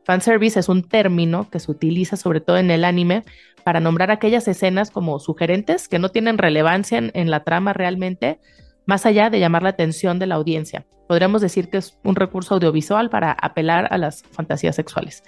Fan 0.05 0.21
service 0.21 0.61
es 0.61 0.69
un 0.69 0.87
término 0.87 1.49
que 1.51 1.59
se 1.59 1.71
utiliza 1.71 2.17
sobre 2.17 2.41
todo 2.41 2.59
en 2.59 2.71
el 2.71 2.85
anime 2.85 3.25
para 3.65 3.81
nombrar 3.81 4.11
aquellas 4.11 4.47
escenas 4.47 4.91
como 4.91 5.19
sugerentes 5.19 5.89
que 5.89 5.99
no 5.99 6.11
tienen 6.11 6.37
relevancia 6.37 6.99
en, 6.99 7.11
en 7.15 7.31
la 7.31 7.45
trama 7.45 7.73
realmente, 7.73 8.39
más 8.87 9.05
allá 9.05 9.29
de 9.31 9.41
llamar 9.41 9.63
la 9.63 9.71
atención 9.71 10.19
de 10.19 10.27
la 10.27 10.37
audiencia. 10.37 10.87
Podríamos 11.09 11.43
decir 11.43 11.69
que 11.69 11.79
es 11.79 11.99
un 12.05 12.17
recurso 12.17 12.55
audiovisual 12.55 13.11
para 13.11 13.33
apelar 13.33 13.89
a 13.91 13.99
las 13.99 14.23
fantasías 14.23 14.77
sexuales. 14.77 15.23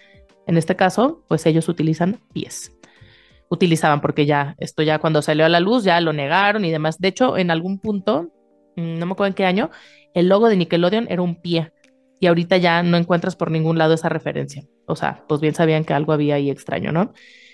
En 0.47 0.57
este 0.57 0.77
caso, 0.77 1.25
pues 1.29 1.45
ellos 1.45 1.69
utilizan 1.69 2.21
pies. 2.33 2.73
Utilizaban 3.51 4.01
porque 4.01 4.27
ya, 4.27 4.55
esto 4.59 4.83
ya 4.83 4.99
cuando 4.99 5.23
salió 5.23 5.45
a 5.45 5.49
la 5.49 5.61
luz, 5.61 5.85
ya 5.85 6.01
lo 6.01 6.13
negaron 6.13 6.65
y 6.65 6.71
demás. 6.71 6.99
De 6.99 7.09
hecho, 7.09 7.37
en 7.37 7.51
algún 7.51 7.79
punto, 7.79 8.33
mm, 8.77 8.99
no 8.99 9.07
me 9.07 9.13
acuerdo 9.13 9.29
en 9.29 9.35
qué 9.35 9.45
año, 9.45 9.71
el 10.15 10.29
logo 10.29 10.49
de 10.49 10.57
Nickelodeon 10.57 11.07
era 11.11 11.23
un 11.23 11.41
pie. 11.41 11.73
Y 12.21 12.27
ahorita 12.27 12.57
ya 12.57 12.83
no 12.83 12.97
encuentras 12.97 13.37
por 13.37 13.51
ningún 13.51 13.79
lado 13.79 13.95
esa 13.95 14.09
referencia. 14.09 14.65
O 14.87 14.97
sea, 14.97 15.25
pues 15.29 15.41
bien 15.41 15.55
sabían 15.55 15.85
que 15.85 15.95
algo 15.95 16.13
había 16.13 16.37
ahí 16.37 16.51
extraño, 16.51 16.93
¿no? 16.93 17.13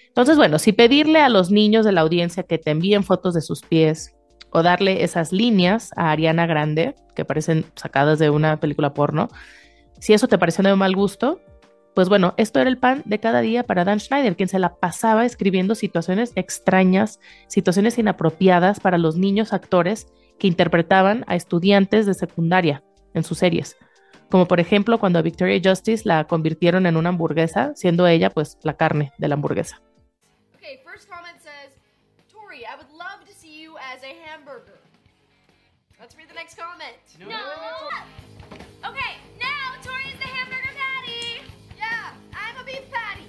Entonces, 0.09 0.37
bueno, 0.37 0.59
si 0.59 0.73
pedirle 0.73 1.21
a 1.21 1.29
los 1.29 1.51
niños 1.51 1.85
de 1.85 1.93
la 1.93 2.03
audiencia 2.03 2.45
que 2.45 2.59
te 2.59 2.71
envíen 2.71 3.03
fotos 3.03 3.35
de 3.35 3.41
sus 3.41 3.63
pies, 3.63 4.15
o 4.55 4.63
darle 4.63 5.03
esas 5.03 5.33
líneas 5.33 5.91
a 5.97 6.13
Ariana 6.13 6.47
Grande, 6.47 6.95
que 7.17 7.25
parecen 7.25 7.65
sacadas 7.75 8.21
de 8.21 8.31
una 8.31 8.61
película 8.61 8.95
porno, 8.95 9.29
si 9.99 10.13
eso 10.13 10.29
te 10.29 10.39
pareció 10.39 10.63
de 10.63 10.77
mal 10.77 10.95
gusto, 10.95 11.41
pues 11.93 12.09
bueno, 12.09 12.35
esto 12.37 12.61
era 12.61 12.71
el 12.71 12.79
pan 12.79 13.03
de 13.05 13.19
cada 13.19 13.41
día 13.41 13.65
para 13.65 13.85
Dan 13.85 13.99
Schneider, 13.99 14.37
quien 14.37 14.49
se 14.49 14.61
la 14.61 14.77
pasaba 14.77 15.25
escribiendo 15.25 15.75
situaciones 15.75 16.33
extrañas, 16.37 17.19
situaciones 17.49 17.99
inapropiadas 17.99 18.79
para 18.79 18.97
los 18.97 19.17
niños 19.17 19.53
actores 19.53 20.07
que 20.39 20.47
interpretaban 20.47 21.25
a 21.27 21.35
estudiantes 21.35 22.07
de 22.07 22.15
secundaria 22.15 22.85
en 23.13 23.25
sus 23.25 23.39
series. 23.39 23.77
Como 24.31 24.47
por 24.47 24.61
ejemplo 24.61 25.01
cuando 25.01 25.19
a 25.19 25.23
Victoria 25.23 25.61
Justice 25.63 26.09
la 26.09 26.29
convirtieron 26.29 26.87
en 26.87 26.97
una 26.97 27.09
hamburguesa, 27.09 27.73
siendo 27.75 28.07
ella 28.07 28.31
pues 28.31 28.57
la 28.63 28.77
carne 28.77 29.13
de 29.19 29.27
la 29.27 29.35
hamburguesa. 29.35 29.83
Okay, 30.57 30.79
first 30.85 31.09
next 36.45 36.59
comment. 36.59 36.97
No. 37.19 37.41
Okay, 38.91 39.17
now 39.41 39.81
Tori's 39.83 40.19
the 40.19 40.29
hamburger 40.29 40.75
patty. 40.77 41.41
Yeah, 41.79 42.13
I'm 42.35 42.61
a 42.61 42.65
beef 42.67 42.85
patty. 42.93 43.25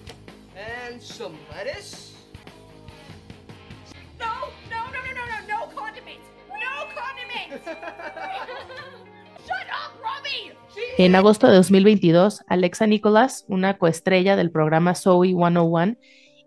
And 0.58 1.02
some 1.02 1.38
lettuce. 1.50 2.12
No, 4.20 4.52
no, 4.70 4.82
no, 4.92 5.00
no, 5.06 5.12
no, 5.16 5.24
no, 5.32 5.40
no 5.48 5.76
condiments. 5.76 6.28
No 6.50 6.74
condiments. 6.92 7.66
Shut 9.48 9.68
up, 9.72 9.96
Robbie. 10.04 10.52
En 10.98 11.16
agosto 11.16 11.48
de 11.48 11.56
2022, 11.56 12.44
Alexa 12.48 12.86
Nicholas, 12.86 13.46
una 13.48 13.78
coestrella 13.78 14.36
del 14.36 14.52
programa 14.52 14.94
Zoe 14.94 15.30
101, 15.30 15.96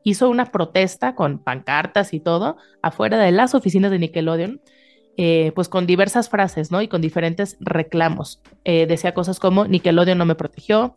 hizo 0.02 0.28
una 0.28 0.52
protesta 0.52 1.14
con 1.14 1.38
pancartas 1.38 2.12
y 2.12 2.20
todo 2.20 2.58
afuera 2.82 3.16
de 3.16 3.32
las 3.32 3.54
oficinas 3.54 3.90
de 3.90 4.00
Nickelodeon, 4.00 4.60
eh, 5.20 5.50
pues 5.56 5.68
con 5.68 5.84
diversas 5.84 6.28
frases, 6.28 6.70
¿no? 6.70 6.80
Y 6.80 6.86
con 6.86 7.00
diferentes 7.02 7.56
reclamos. 7.58 8.40
Eh, 8.64 8.86
decía 8.86 9.14
cosas 9.14 9.40
como 9.40 9.66
Nickelodeon 9.66 10.16
no 10.16 10.24
me 10.24 10.36
protegió, 10.36 10.96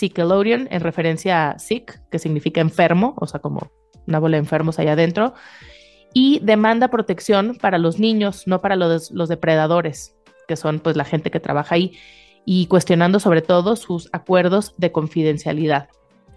Nickelodeon 0.00 0.68
en 0.70 0.80
referencia 0.80 1.50
a 1.50 1.58
sick, 1.58 2.00
que 2.08 2.20
significa 2.20 2.60
enfermo, 2.60 3.16
o 3.18 3.26
sea, 3.26 3.40
como 3.40 3.72
una 4.06 4.20
bola 4.20 4.36
de 4.36 4.44
enfermos 4.44 4.78
allá 4.78 4.92
adentro, 4.92 5.34
y 6.14 6.38
demanda 6.44 6.88
protección 6.88 7.58
para 7.60 7.78
los 7.78 7.98
niños, 7.98 8.44
no 8.46 8.60
para 8.60 8.76
los, 8.76 9.10
los 9.10 9.28
depredadores, 9.28 10.14
que 10.46 10.54
son 10.54 10.78
pues 10.78 10.94
la 10.94 11.04
gente 11.04 11.32
que 11.32 11.40
trabaja 11.40 11.74
ahí, 11.74 11.98
y 12.44 12.68
cuestionando 12.68 13.18
sobre 13.18 13.42
todo 13.42 13.74
sus 13.74 14.08
acuerdos 14.12 14.74
de 14.76 14.92
confidencialidad. 14.92 15.88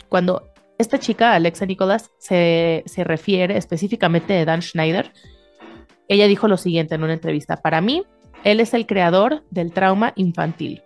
Cuando 0.10 0.50
esta 0.80 0.98
chica, 0.98 1.36
Alexa 1.36 1.68
Nicholas, 1.68 2.10
se, 2.18 2.82
se 2.88 3.04
refiere 3.04 3.56
específicamente 3.56 4.34
de 4.34 4.46
Dan 4.46 4.64
Schneider, 4.64 5.14
ella 6.10 6.28
dijo 6.28 6.48
lo 6.48 6.58
siguiente 6.58 6.96
en 6.96 7.04
una 7.04 7.14
entrevista, 7.14 7.58
para 7.58 7.80
mí, 7.80 8.04
él 8.44 8.60
es 8.60 8.74
el 8.74 8.86
creador 8.86 9.44
del 9.52 9.72
trauma 9.72 10.12
infantil. 10.16 10.84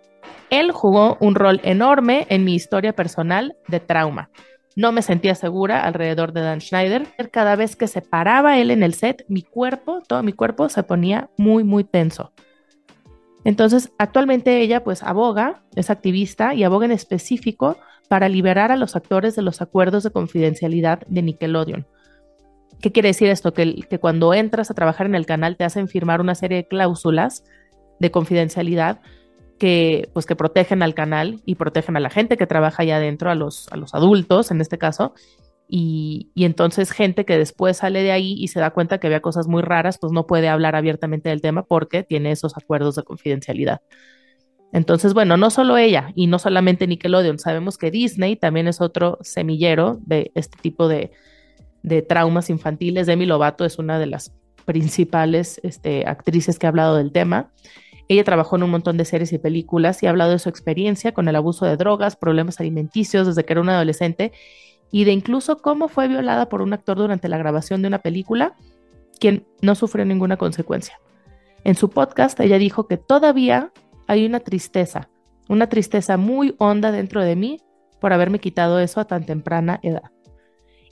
Él 0.50 0.70
jugó 0.70 1.16
un 1.20 1.34
rol 1.34 1.60
enorme 1.64 2.26
en 2.28 2.44
mi 2.44 2.54
historia 2.54 2.92
personal 2.92 3.56
de 3.66 3.80
trauma. 3.80 4.30
No 4.76 4.92
me 4.92 5.02
sentía 5.02 5.34
segura 5.34 5.84
alrededor 5.84 6.32
de 6.32 6.40
Dan 6.40 6.60
Schneider. 6.60 7.06
Cada 7.30 7.56
vez 7.56 7.76
que 7.76 7.86
se 7.86 8.02
paraba 8.02 8.58
él 8.58 8.70
en 8.70 8.82
el 8.82 8.94
set, 8.94 9.24
mi 9.28 9.42
cuerpo, 9.42 10.02
todo 10.06 10.22
mi 10.22 10.32
cuerpo 10.32 10.68
se 10.68 10.82
ponía 10.82 11.30
muy, 11.36 11.64
muy 11.64 11.84
tenso. 11.84 12.32
Entonces, 13.44 13.92
actualmente 13.98 14.60
ella 14.60 14.82
pues 14.82 15.02
aboga, 15.02 15.62
es 15.76 15.90
activista 15.90 16.54
y 16.54 16.64
aboga 16.64 16.86
en 16.86 16.92
específico 16.92 17.76
para 18.08 18.28
liberar 18.28 18.72
a 18.72 18.76
los 18.76 18.96
actores 18.96 19.36
de 19.36 19.42
los 19.42 19.62
acuerdos 19.62 20.02
de 20.02 20.10
confidencialidad 20.10 21.00
de 21.06 21.22
Nickelodeon. 21.22 21.86
¿Qué 22.84 22.92
quiere 22.92 23.08
decir 23.08 23.30
esto? 23.30 23.54
Que, 23.54 23.86
cuando 23.98 24.34
entras 24.34 24.70
a 24.70 24.74
trabajar 24.74 25.06
en 25.06 25.14
el 25.14 25.24
canal 25.24 25.56
te 25.56 25.64
hacen 25.64 25.88
firmar 25.88 26.20
una 26.20 26.34
serie 26.34 26.58
de 26.58 26.68
cláusulas 26.68 27.42
de 27.98 28.10
confidencialidad 28.10 29.00
que, 29.58 30.10
pues, 30.12 30.26
que 30.26 30.36
protegen 30.36 30.82
al 30.82 30.92
canal 30.92 31.40
y 31.46 31.54
protegen 31.54 31.96
a 31.96 32.00
la 32.00 32.10
gente 32.10 32.36
que 32.36 32.46
trabaja 32.46 32.82
allá 32.82 32.96
adentro, 32.96 33.30
a 33.30 33.34
los, 33.34 33.72
a 33.72 33.78
los 33.78 33.94
adultos 33.94 34.50
en 34.50 34.60
este 34.60 34.76
caso. 34.76 35.14
Y, 35.66 36.30
y, 36.34 36.44
entonces 36.44 36.90
gente 36.90 37.24
que 37.24 37.38
después 37.38 37.78
sale 37.78 38.02
de 38.02 38.12
ahí 38.12 38.34
y 38.36 38.48
se 38.48 38.60
da 38.60 38.68
cuenta 38.68 38.98
que 38.98 39.06
había 39.06 39.22
cosas 39.22 39.48
muy 39.48 39.62
raras, 39.62 39.96
pues 39.98 40.12
no 40.12 40.26
puede 40.26 40.50
hablar 40.50 40.76
abiertamente 40.76 41.30
del 41.30 41.40
tema 41.40 41.62
porque 41.62 42.02
tiene 42.02 42.32
esos 42.32 42.54
acuerdos 42.54 42.96
de 42.96 43.02
confidencialidad. 43.02 43.80
Entonces, 44.74 45.14
bueno, 45.14 45.38
no 45.38 45.48
solo 45.48 45.78
ella 45.78 46.12
y 46.14 46.26
no 46.26 46.38
solamente 46.38 46.86
Nickelodeon, 46.86 47.38
sabemos 47.38 47.78
que 47.78 47.90
Disney 47.90 48.36
también 48.36 48.68
es 48.68 48.82
otro 48.82 49.16
semillero 49.22 50.00
de 50.04 50.32
este 50.34 50.58
tipo 50.60 50.86
de, 50.86 51.12
de 51.84 52.02
traumas 52.02 52.50
infantiles. 52.50 53.06
Demi 53.06 53.26
Lovato 53.26 53.64
es 53.64 53.78
una 53.78 54.00
de 54.00 54.06
las 54.06 54.32
principales 54.64 55.60
este, 55.62 56.06
actrices 56.06 56.58
que 56.58 56.66
ha 56.66 56.70
hablado 56.70 56.96
del 56.96 57.12
tema. 57.12 57.52
Ella 58.08 58.24
trabajó 58.24 58.56
en 58.56 58.64
un 58.64 58.70
montón 58.70 58.96
de 58.96 59.04
series 59.04 59.32
y 59.32 59.38
películas 59.38 60.02
y 60.02 60.06
ha 60.06 60.10
hablado 60.10 60.32
de 60.32 60.38
su 60.38 60.48
experiencia 60.48 61.12
con 61.12 61.28
el 61.28 61.36
abuso 61.36 61.66
de 61.66 61.76
drogas, 61.76 62.16
problemas 62.16 62.58
alimenticios 62.58 63.26
desde 63.26 63.44
que 63.44 63.52
era 63.52 63.60
una 63.60 63.76
adolescente 63.76 64.32
y 64.90 65.04
de 65.04 65.12
incluso 65.12 65.58
cómo 65.58 65.88
fue 65.88 66.08
violada 66.08 66.48
por 66.48 66.62
un 66.62 66.72
actor 66.72 66.96
durante 66.96 67.28
la 67.28 67.38
grabación 67.38 67.82
de 67.82 67.88
una 67.88 67.98
película, 67.98 68.54
quien 69.20 69.46
no 69.60 69.74
sufrió 69.74 70.04
ninguna 70.04 70.36
consecuencia. 70.36 70.98
En 71.64 71.74
su 71.74 71.90
podcast, 71.90 72.38
ella 72.40 72.58
dijo 72.58 72.86
que 72.86 72.96
todavía 72.96 73.72
hay 74.06 74.24
una 74.24 74.40
tristeza, 74.40 75.08
una 75.48 75.68
tristeza 75.68 76.16
muy 76.16 76.54
honda 76.58 76.92
dentro 76.92 77.22
de 77.22 77.36
mí 77.36 77.60
por 78.00 78.12
haberme 78.12 78.38
quitado 78.38 78.80
eso 78.80 79.00
a 79.00 79.06
tan 79.06 79.24
temprana 79.24 79.80
edad. 79.82 80.13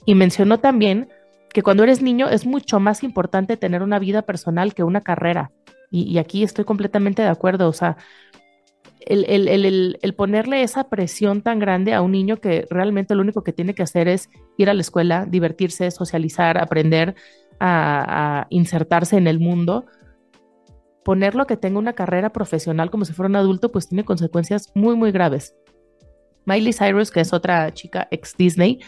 Y 0.05 0.15
mencionó 0.15 0.59
también 0.59 1.09
que 1.53 1.63
cuando 1.63 1.83
eres 1.83 2.01
niño 2.01 2.29
es 2.29 2.45
mucho 2.45 2.79
más 2.79 3.03
importante 3.03 3.57
tener 3.57 3.83
una 3.83 3.99
vida 3.99 4.23
personal 4.23 4.73
que 4.73 4.83
una 4.83 5.01
carrera. 5.01 5.51
Y, 5.91 6.17
aquí 6.17 6.41
estoy 6.41 6.65
completamente 6.65 7.21
de 7.21 7.27
acuerdo. 7.27 7.69
O 7.69 7.73
sea, 7.73 7.97
el, 8.99 9.25
el, 9.27 10.13
ponerle 10.15 10.63
esa 10.63 10.89
presión 10.89 11.43
tan 11.43 11.59
grande 11.59 11.93
a 11.93 12.01
un 12.01 12.11
niño 12.11 12.37
que 12.37 12.65
realmente 12.71 13.13
lo 13.13 13.21
único 13.21 13.43
que 13.43 13.53
tiene 13.53 13.75
que 13.75 13.83
hacer 13.83 14.07
es 14.07 14.29
ir 14.57 14.71
a 14.71 14.73
la 14.73 14.81
escuela, 14.81 15.27
divertirse, 15.27 15.91
socializar, 15.91 16.57
aprender 16.57 17.13
a, 17.59 18.39
a 18.41 18.47
insertarse 18.49 19.17
en 19.17 19.27
el 19.27 19.39
mundo, 19.39 19.85
ponerlo 21.05 21.45
que 21.45 21.57
tenga 21.57 21.77
una 21.77 21.93
carrera 21.93 22.31
profesional 22.31 22.89
como 22.89 23.05
si 23.05 23.13
fuera 23.13 23.29
un 23.29 23.35
adulto, 23.35 23.71
pues 23.71 23.87
tiene 23.87 24.03
consecuencias 24.03 24.71
muy, 24.73 24.95
muy 24.95 25.11
graves. 25.11 25.55
Miley 26.45 26.73
Cyrus, 26.73 27.11
que 27.11 27.19
es 27.19 27.33
otra 27.33 27.71
chica 27.71 28.07
ex 28.09 28.35
Disney, 28.35 28.79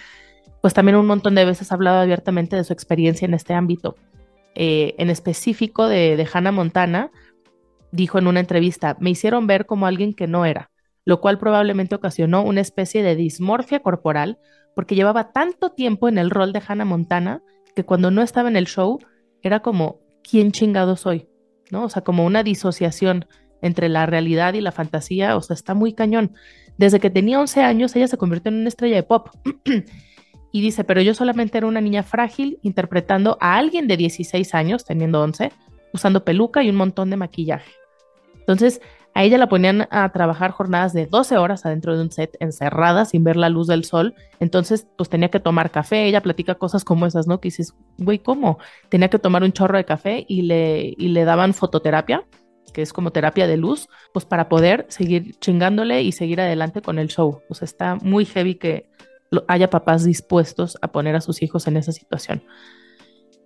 pues 0.65 0.74
también 0.74 0.95
un 0.95 1.05
montón 1.05 1.36
de 1.36 1.45
veces 1.45 1.72
ha 1.72 1.75
hablado 1.75 2.00
abiertamente 2.00 2.55
de 2.55 2.63
su 2.63 2.74
experiencia 2.74 3.27
en 3.27 3.36
este 3.36 3.53
ámbito. 3.53 3.98
Eh, 4.55 4.95
en 4.98 5.12
específico 5.12 5.88
de, 5.88 6.27
Hannah 6.34 6.51
Montana, 6.51 7.12
dijo 7.91 8.17
en 8.17 8.25
una 8.25 8.39
entrevista, 8.39 8.98
me 9.00 9.12
hicieron 9.12 9.45
ver 9.45 9.67
como 9.67 9.86
alguien 9.86 10.15
que 10.15 10.25
no 10.25 10.43
era, 10.43 10.72
lo 11.05 11.22
cual 11.22 11.38
probablemente 11.38 11.93
ocasionó 11.93 12.41
una 12.41 12.62
especie 12.62 13.03
de 13.03 13.15
dismorfia 13.15 13.81
corporal 13.81 14.39
porque 14.74 14.95
llevaba 14.95 15.31
tanto 15.31 15.69
tiempo 15.69 16.10
en 16.10 16.17
el 16.17 16.31
rol 16.31 16.51
de 16.51 16.63
Hannah 16.67 16.84
Montana 16.84 17.43
que 17.75 17.86
cuando 17.86 18.10
no 18.10 18.24
estaba 18.24 18.50
en 18.50 18.55
el 18.55 18.65
show 18.65 18.98
era 19.43 19.60
como, 19.60 20.00
¿quién 20.27 20.51
chingado 20.51 20.95
soy? 20.95 21.29
¿no? 21.69 21.84
O 21.84 21.89
sea, 21.89 22.03
como 22.03 22.25
una 22.25 22.41
disociación 22.41 23.27
entre 23.62 23.88
la 23.88 24.07
realidad 24.07 24.55
y 24.55 24.62
la 24.62 24.72
fantasía, 24.72 25.38
o 25.38 25.41
sea, 25.43 25.53
está 25.53 25.75
muy 25.75 25.93
cañón. 25.93 26.31
Desde 26.79 27.00
que 27.00 27.12
tenía 27.12 27.39
11 27.39 27.62
años, 27.62 27.95
ella 27.95 28.07
se 28.07 28.17
convirtió 28.17 28.50
en 28.50 28.62
una 28.62 28.69
estrella 28.69 28.95
de 28.95 29.03
pop. 29.03 29.29
y 30.55 30.62
dice, 30.62 30.85
pero 30.85 31.01
yo 31.01 31.13
solamente 31.13 31.57
era 31.57 31.67
una 31.67 31.81
niña 31.81 32.01
frágil 32.01 32.59
interpretando 32.62 33.38
a 33.41 33.57
alguien 33.57 33.89
de 33.89 33.97
16 33.97 34.55
años, 34.55 34.85
teniendo 34.85 35.21
11, 35.21 35.51
usando 35.91 36.24
peluca 36.24 36.63
y 36.63 36.69
un 36.69 36.77
montón 36.77 37.09
de 37.09 37.17
maquillaje. 37.17 37.74
Entonces, 38.39 38.79
a 39.13 39.25
ella 39.25 39.38
la 39.38 39.50
ponían 39.50 39.85
a 39.91 40.09
trabajar 40.13 40.51
jornadas 40.51 40.93
de 40.93 41.07
12 41.07 41.38
horas 41.38 41.65
adentro 41.65 41.97
de 41.97 42.03
un 42.03 42.09
set, 42.09 42.38
encerrada, 42.39 43.03
sin 43.03 43.25
ver 43.25 43.35
la 43.35 43.50
luz 43.50 43.67
del 43.67 43.83
sol. 43.83 44.15
Entonces, 44.39 44.88
pues 44.97 45.09
tenía 45.09 45.27
que 45.27 45.41
tomar 45.41 45.71
café. 45.71 46.05
Ella 46.05 46.24
platica 46.24 46.55
cosas 46.55 46.85
como 46.85 47.05
esas, 47.05 47.27
¿no? 47.27 47.41
Que 47.41 47.47
dices, 47.47 47.75
güey, 47.97 48.19
¿cómo? 48.19 48.57
Tenía 48.88 49.09
que 49.09 49.19
tomar 49.19 49.43
un 49.43 49.51
chorro 49.51 49.75
de 49.75 49.83
café 49.83 50.24
y 50.25 50.43
le, 50.43 50.93
y 50.97 51.09
le 51.09 51.25
daban 51.25 51.53
fototerapia, 51.53 52.24
que 52.74 52.81
es 52.81 52.93
como 52.93 53.12
terapia 53.12 53.45
de 53.45 53.57
luz, 53.57 53.89
pues 54.13 54.24
para 54.24 54.47
poder 54.47 54.85
seguir 54.88 55.38
chingándole 55.41 56.01
y 56.01 56.13
seguir 56.13 56.39
adelante 56.39 56.81
con 56.81 56.97
el 56.97 57.09
show. 57.09 57.41
O 57.50 57.55
sea, 57.55 57.65
está 57.65 57.95
muy 57.95 58.24
heavy 58.24 58.55
que 58.55 58.89
haya 59.47 59.69
papás 59.69 60.03
dispuestos 60.03 60.77
a 60.81 60.91
poner 60.91 61.15
a 61.15 61.21
sus 61.21 61.41
hijos 61.41 61.67
en 61.67 61.77
esa 61.77 61.91
situación. 61.91 62.43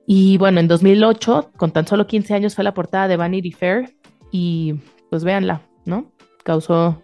Y 0.05 0.37
bueno, 0.37 0.59
en 0.59 0.67
2008, 0.67 1.51
con 1.55 1.71
tan 1.71 1.85
solo 1.85 2.07
15 2.07 2.33
años, 2.33 2.55
fue 2.55 2.63
la 2.63 2.73
portada 2.73 3.07
de 3.07 3.17
Vanity 3.17 3.51
Fair 3.51 3.95
y 4.31 4.75
pues 5.09 5.23
véanla, 5.23 5.61
¿no? 5.85 6.11
Causó 6.43 7.03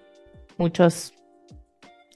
muchas, 0.57 1.13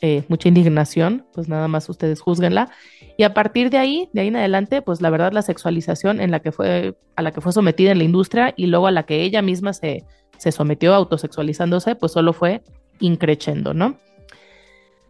eh, 0.02 0.24
mucha 0.30 0.48
indignación, 0.48 1.26
pues 1.34 1.48
nada 1.48 1.68
más 1.68 1.88
ustedes 1.90 2.22
juzguenla. 2.22 2.72
Y 3.18 3.24
a 3.24 3.34
partir 3.34 3.70
de 3.70 3.78
ahí, 3.78 4.10
de 4.14 4.22
ahí 4.22 4.28
en 4.30 4.38
adelante, 4.38 4.82
pues 4.82 5.00
la 5.00 5.10
verdad 5.10 5.32
la 5.32 5.42
sexualización 5.42 6.22
en 6.22 6.32
la 6.32 6.40
que 6.40 6.52
fue, 6.52 6.98
a 7.16 7.22
la 7.22 7.32
que 7.32 7.42
fue 7.42 7.52
sometida 7.52 7.92
en 7.92 8.00
la 8.00 8.04
industria 8.06 8.54
y 8.58 8.66
luego 8.66 8.88
a 8.88 8.92
la 8.92 9.04
que 9.04 9.22
ella 9.22 9.42
misma 9.42 9.74
se, 9.74 10.06
se 10.38 10.52
sometió 10.52 10.96
autosexualizándose, 10.96 11.96
pues 11.96 12.14
solo 12.14 12.34
fue 12.34 12.64
increchendo, 13.00 13.74
¿no? 13.74 13.98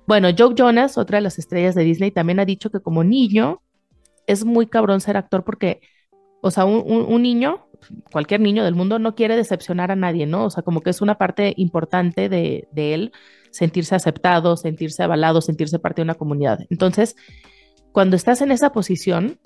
Bueno, 0.09 0.29
Joe 0.35 0.55
Jonas, 0.57 0.97
otra 0.97 1.19
de 1.19 1.21
las 1.21 1.37
estrellas 1.37 1.75
de 1.75 1.83
Disney, 1.83 2.09
también 2.09 2.39
ha 2.39 2.45
dicho 2.45 2.71
que 2.71 2.79
como 2.79 3.03
niño 3.03 3.61
es 4.25 4.43
muy 4.43 4.65
cabrón 4.65 5.01
ser 5.01 5.17
actor 5.17 5.43
porque, 5.43 5.81
o 6.41 6.49
sea, 6.49 6.65
un, 6.65 7.21
niño 7.21 7.67
cualquier 8.11 8.41
niño 8.41 8.63
del 8.63 8.73
mundo 8.73 8.97
no 8.97 9.13
quiere 9.13 9.35
decepcionar 9.35 9.91
a 9.91 9.95
nadie, 9.95 10.25
¿no? 10.25 10.45
O 10.45 10.49
sea, 10.49 10.63
como 10.63 10.81
que 10.81 10.89
es 10.89 11.03
una 11.03 11.19
parte 11.19 11.53
importante 11.57 12.27
de, 12.27 12.67
él 12.75 13.11
sentirse 13.51 13.93
aceptado, 13.93 14.57
sentirse 14.57 15.03
avalado, 15.03 15.41
sentirse 15.41 15.77
parte 15.77 16.01
de 16.01 16.05
una 16.05 16.15
comunidad. 16.15 16.57
Entonces, 16.71 17.15
cuando 17.91 18.15
estás 18.15 18.41
en 18.41 18.51
esa 18.51 18.71
posición 18.71 19.37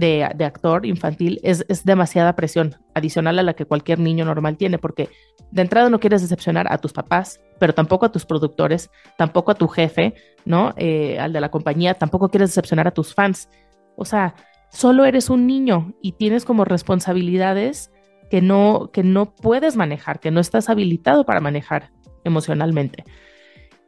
de, 0.00 0.44
actor 0.44 0.86
infantil, 0.86 1.38
es, 1.42 1.64
es, 1.68 1.84
demasiada 1.84 2.34
presión 2.34 2.74
adicional 2.94 3.38
a 3.38 3.42
la 3.42 3.54
que 3.54 3.66
cualquier 3.66 3.98
niño 3.98 4.24
normal 4.24 4.56
tiene, 4.56 4.78
porque 4.78 5.08
de 5.50 5.62
entrada 5.62 5.90
no 5.90 6.00
quieres 6.00 6.22
decepcionar 6.22 6.72
a 6.72 6.78
tus 6.78 6.92
papás, 6.92 7.40
pero 7.58 7.74
tampoco 7.74 8.06
a 8.06 8.12
tus 8.12 8.24
productores, 8.24 8.90
tampoco 9.16 9.50
a 9.50 9.54
tu 9.54 9.68
jefe, 9.68 10.14
¿no? 10.44 10.74
Eh, 10.76 11.18
al 11.18 11.32
de 11.32 11.40
la 11.40 11.50
compañía, 11.50 11.94
tampoco 11.94 12.28
quieres 12.28 12.50
decepcionar 12.50 12.88
a 12.88 12.92
tus 12.92 13.14
fans. 13.14 13.48
O 13.96 14.04
sea, 14.04 14.34
solo 14.70 15.04
eres 15.04 15.30
un 15.30 15.46
niño 15.46 15.92
y 16.02 16.12
tienes 16.12 16.44
como 16.44 16.64
responsabilidades 16.64 17.92
que 18.30 18.40
no, 18.40 18.90
que 18.92 19.02
no 19.02 19.34
puedes 19.34 19.76
manejar, 19.76 20.20
que 20.20 20.30
no 20.30 20.40
estás 20.40 20.68
habilitado 20.68 21.24
para 21.24 21.40
manejar 21.40 21.90
emocionalmente. 22.24 23.04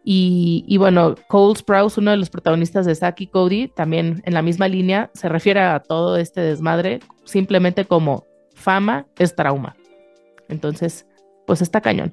Y, 0.04 0.76
bueno, 0.78 1.14
Cole 1.28 1.56
Sprouse, 1.56 1.99
uno 1.99 2.11
de 2.11 2.16
los 2.16 2.28
protagonistas 2.28 2.87
de 2.87 2.94
Saki 2.94 3.28
Cody, 3.28 3.68
también 3.68 4.21
en 4.25 4.35
la 4.35 4.42
misma 4.42 4.66
línea, 4.66 5.11
se 5.14 5.28
refiere 5.28 5.61
a 5.61 5.80
todo 5.80 6.16
este 6.16 6.40
desmadre 6.40 7.00
simplemente 7.25 7.85
como 7.85 8.26
fama 8.54 9.06
es 9.18 9.37
trauma. 9.37 9.76
Entonces, 10.49 11.06
pues 11.47 11.62
está 11.62 11.80
cañón. 11.80 12.12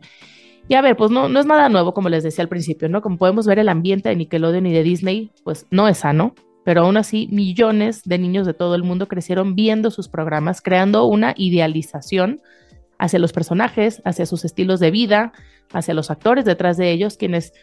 Y 0.67 0.75
a 0.75 0.81
ver, 0.81 0.95
pues 0.95 1.09
no, 1.09 1.29
no 1.29 1.39
es 1.39 1.47
nada 1.47 1.67
nuevo, 1.67 1.95
como 1.95 2.09
les 2.09 2.23
decía 2.23 2.43
al 2.43 2.47
principio, 2.47 2.89
¿no? 2.89 3.01
Como 3.01 3.17
podemos 3.17 3.47
ver, 3.47 3.57
el 3.57 3.69
ambiente 3.69 4.09
de 4.09 4.15
Nickelodeon 4.15 4.67
y 4.67 4.73
de 4.73 4.83
Disney, 4.83 5.31
pues 5.43 5.65
no 5.71 5.87
es 5.87 5.97
sano, 5.99 6.35
pero 6.63 6.81
aún 6.81 6.97
así 6.97 7.27
millones 7.31 8.03
de 8.03 8.19
niños 8.19 8.45
de 8.45 8.53
todo 8.53 8.75
el 8.75 8.83
mundo 8.83 9.07
crecieron 9.07 9.55
viendo 9.55 9.89
sus 9.89 10.09
programas, 10.09 10.61
creando 10.61 11.05
una 11.05 11.33
idealización 11.35 12.39
hacia 12.99 13.17
los 13.17 13.33
personajes, 13.33 14.01
hacia 14.05 14.27
sus 14.27 14.45
estilos 14.45 14.79
de 14.79 14.91
vida, 14.91 15.33
hacia 15.73 15.95
los 15.95 16.11
actores 16.11 16.45
detrás 16.45 16.77
de 16.77 16.91
ellos, 16.91 17.17
quienes 17.17 17.53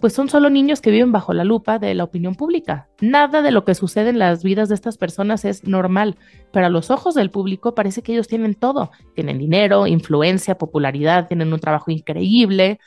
pues 0.00 0.12
son 0.12 0.28
solo 0.28 0.50
niños 0.50 0.80
que 0.80 0.90
viven 0.90 1.12
bajo 1.12 1.32
la 1.32 1.44
lupa 1.44 1.78
de 1.78 1.94
la 1.94 2.04
opinión 2.04 2.34
pública. 2.34 2.88
Nada 3.00 3.42
de 3.42 3.50
lo 3.50 3.64
que 3.64 3.74
sucede 3.74 4.10
en 4.10 4.18
las 4.18 4.42
vidas 4.42 4.68
de 4.68 4.74
estas 4.74 4.98
personas 4.98 5.44
es 5.44 5.64
normal, 5.64 6.16
pero 6.52 6.66
a 6.66 6.70
los 6.70 6.90
ojos 6.90 7.14
del 7.14 7.30
público 7.30 7.74
parece 7.74 8.02
que 8.02 8.12
ellos 8.12 8.28
tienen 8.28 8.54
todo. 8.54 8.90
Tienen 9.14 9.38
dinero, 9.38 9.86
influencia, 9.86 10.58
popularidad, 10.58 11.28
tienen 11.28 11.52
un 11.52 11.60
trabajo 11.60 11.90
increíble. 11.90 12.80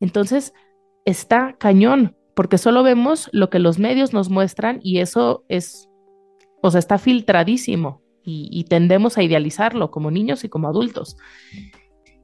Entonces, 0.00 0.52
está 1.04 1.56
cañón, 1.58 2.16
porque 2.34 2.58
solo 2.58 2.82
vemos 2.82 3.28
lo 3.32 3.50
que 3.50 3.58
los 3.58 3.78
medios 3.78 4.12
nos 4.12 4.30
muestran 4.30 4.80
y 4.82 4.98
eso 4.98 5.44
es, 5.48 5.88
o 6.62 6.70
sea, 6.70 6.78
está 6.78 6.98
filtradísimo 6.98 8.02
y, 8.22 8.48
y 8.50 8.64
tendemos 8.64 9.18
a 9.18 9.22
idealizarlo 9.22 9.90
como 9.90 10.10
niños 10.10 10.44
y 10.44 10.48
como 10.48 10.68
adultos. 10.68 11.16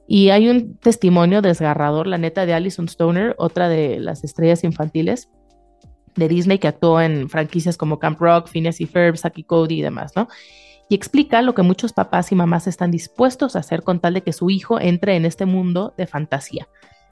Y 0.07 0.31
hay 0.31 0.49
un 0.49 0.77
testimonio 0.77 1.41
desgarrador, 1.41 2.07
la 2.07 2.19
neta, 2.19 2.45
de 2.47 2.55
Alison 2.55 2.87
Stoner, 2.87 3.35
otra 3.39 3.69
de 3.69 3.99
las 3.99 4.23
estrellas 4.23 4.65
infantiles 4.65 5.31
de 6.15 6.29
Disney 6.29 6.59
que 6.59 6.69
actuó 6.69 7.01
en 7.01 7.29
franquicias 7.29 7.77
como 7.77 7.99
Camp 7.99 8.21
Rock, 8.21 8.49
Phineas 8.49 8.81
y 8.81 8.87
Ferb, 8.87 9.17
Saki 9.17 9.45
Cody 9.45 9.81
y 9.81 9.83
demás, 9.83 10.13
¿no? 10.15 10.29
Y 10.89 10.95
explica 10.95 11.43
lo 11.43 11.55
que 11.55 11.63
muchos 11.63 11.93
papás 11.93 12.31
y 12.31 12.35
mamás 12.35 12.67
están 12.67 12.91
dispuestos 12.91 13.57
a 13.57 13.61
hacer 13.61 13.83
con 13.83 14.01
tal 14.01 14.15
de 14.15 14.23
que 14.23 14.33
su 14.33 14.51
hijo 14.51 14.79
entre 14.79 15.17
en 15.17 15.25
este 15.25 15.47
mundo 15.47 15.95
de 15.97 16.07
fantasía. 16.07 16.69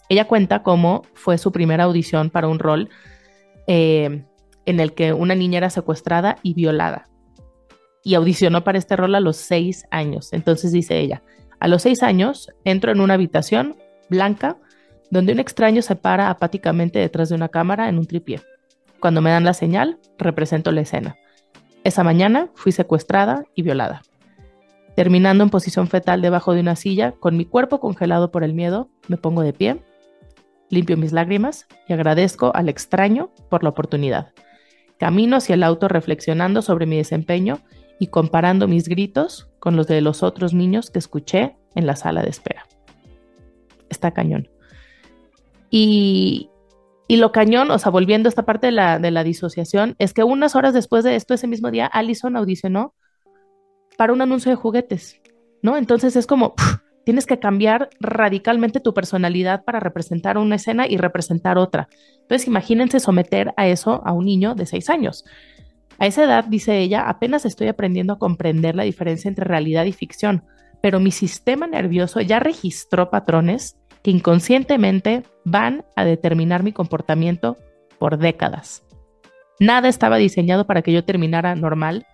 Ella 0.09 0.29
cuenta 0.29 0.63
cómo 0.63 1.03
fue 1.15 1.39
su 1.39 1.53
primera 1.53 1.85
audición 1.85 2.29
para 2.31 2.49
un 2.49 2.59
rol 2.59 2.91
eh, 3.67 4.25
en 4.67 4.81
el 4.81 4.93
que 4.93 5.13
una 5.13 5.35
niña 5.35 5.59
era 5.59 5.71
secuestrada 5.71 6.37
y 6.43 6.55
violada. 6.55 7.09
Y 8.05 8.15
audicionó 8.15 8.63
para 8.63 8.79
este 8.79 8.97
rol 8.97 9.15
a 9.15 9.21
los 9.21 9.37
seis 9.37 9.87
años. 9.91 10.33
Entonces 10.33 10.73
dice 10.73 10.99
ella, 10.99 11.23
a 11.63 11.69
los 11.69 11.83
seis 11.83 12.03
años, 12.03 12.51
entro 12.65 12.91
en 12.91 13.01
una 13.01 13.15
habitación 13.15 13.77
blanca 14.11 14.57
donde 15.13 15.33
un 15.33 15.39
extraño 15.39 15.81
se 15.81 15.95
para 15.95 16.29
apáticamente 16.29 16.99
detrás 16.99 17.29
de 17.29 17.37
una 17.37 17.51
cámara 17.51 17.89
en 17.89 17.99
un 17.99 18.07
tripié. 18.09 18.41
Cuando 18.99 19.21
me 19.21 19.31
dan 19.31 19.45
la 19.45 19.55
señal, 19.55 20.01
represento 20.19 20.73
la 20.73 20.81
escena. 20.81 21.15
Esa 21.85 22.03
mañana 22.03 22.49
fui 22.57 22.73
secuestrada 22.73 23.45
y 23.55 23.63
violada. 23.63 24.03
Terminando 24.97 25.45
en 25.45 25.51
posición 25.51 25.87
fetal 25.87 26.21
debajo 26.21 26.53
de 26.53 26.63
una 26.63 26.75
silla, 26.75 27.13
con 27.13 27.37
mi 27.37 27.45
cuerpo 27.45 27.79
congelado 27.79 28.33
por 28.33 28.43
el 28.43 28.55
miedo, 28.55 28.91
me 29.07 29.17
pongo 29.17 29.43
de 29.43 29.53
pie, 29.53 29.85
limpio 30.69 30.97
mis 30.97 31.13
lágrimas 31.13 31.69
y 31.87 31.93
agradezco 31.93 32.51
al 32.57 32.69
extraño 32.69 33.31
por 33.49 33.63
la 33.63 33.69
oportunidad. 33.69 34.33
Camino 34.99 35.37
hacia 35.37 35.55
el 35.55 35.63
auto 35.63 35.87
reflexionando 35.87 36.61
sobre 36.61 36.87
mi 36.87 36.97
desempeño 36.97 37.61
y 38.03 38.09
comparando 38.09 38.67
mis 38.67 38.89
gritos 38.89 39.49
con 39.61 39.77
los 39.77 39.87
de 39.87 40.01
los 40.01 40.25
otros 40.25 40.55
niños 40.55 40.91
que 40.91 40.99
escuché 40.99 41.55
en 41.77 41.87
la 41.87 41.95
sala 41.95 42.21
de 42.23 42.31
espera. 42.31 42.67
Está 43.91 44.11
cañón. 44.11 44.49
Y, 45.71 46.51
y 47.07 47.19
lo 47.19 47.31
cañón, 47.31 47.71
o 47.71 47.79
sea, 47.79 47.93
volviendo 47.93 48.27
a 48.27 48.31
esta 48.31 48.45
parte 48.45 48.67
de 48.67 48.73
la, 48.73 48.99
de 48.99 49.13
la 49.13 49.23
disociación, 49.23 49.95
es 50.01 50.15
que 50.15 50.25
unas 50.25 50.57
horas 50.57 50.75
después 50.75 51.05
de 51.05 51.15
esto, 51.15 51.33
ese 51.33 51.47
mismo 51.47 51.71
día, 51.71 51.87
Allison 51.87 52.35
audicionó 52.35 52.93
para 53.97 54.13
un 54.13 54.21
anuncio 54.21 54.51
de 54.51 54.57
juguetes, 54.57 55.21
¿no? 55.63 55.77
Entonces 55.77 56.17
es 56.17 56.27
como, 56.27 56.55
tienes 57.05 57.25
que 57.25 57.39
cambiar 57.39 57.89
radicalmente 58.01 58.81
tu 58.81 58.95
personalidad 58.95 59.63
para 59.63 59.79
representar 59.79 60.39
una 60.39 60.57
escena 60.57 60.89
y 60.89 60.97
representar 60.97 61.57
otra. 61.57 61.89
Entonces 62.23 62.49
imagínense 62.49 62.99
someter 62.99 63.55
a 63.57 63.69
eso 63.69 64.03
a 64.05 64.13
un 64.13 64.25
niño 64.25 64.57
de 64.57 64.67
seis 64.67 64.91
años. 64.91 65.25
A 66.03 66.07
esa 66.07 66.25
edad, 66.25 66.47
dice 66.47 66.81
ella, 66.81 67.09
apenas 67.09 67.45
estoy 67.45 67.69
aprendiendo 67.69 68.15
a 68.15 68.19
comprender 68.19 68.75
la 68.75 68.83
diferencia 68.83 69.29
entre 69.29 69.45
realidad 69.45 69.85
y 69.85 69.93
ficción, 69.93 70.43
pero 70.81 70.99
mi 70.99 71.13
sistema 71.13 71.69
nervioso 71.69 72.21
ya 72.21 72.41
registró 72.41 73.09
patrones 73.09 73.79
que 74.03 74.11
inconscientemente 74.11 75.23
van 75.45 75.85
a 75.95 76.05
determinar 76.05 76.65
mi 76.65 76.73
comportamiento 76.73 77.57
por 78.01 78.19
décadas. 78.19 78.85
Nada 79.61 79.89
estaba 79.89 80.17
diseñado 80.17 80.67
para 80.67 80.83
que 80.83 80.93
yo 80.93 81.05
terminara 81.05 81.55
normal, 81.55 82.05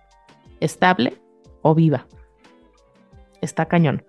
estable 0.59 1.17
o 1.63 1.73
viva. 1.73 2.05
Está 3.41 3.65
cañón. 3.65 4.05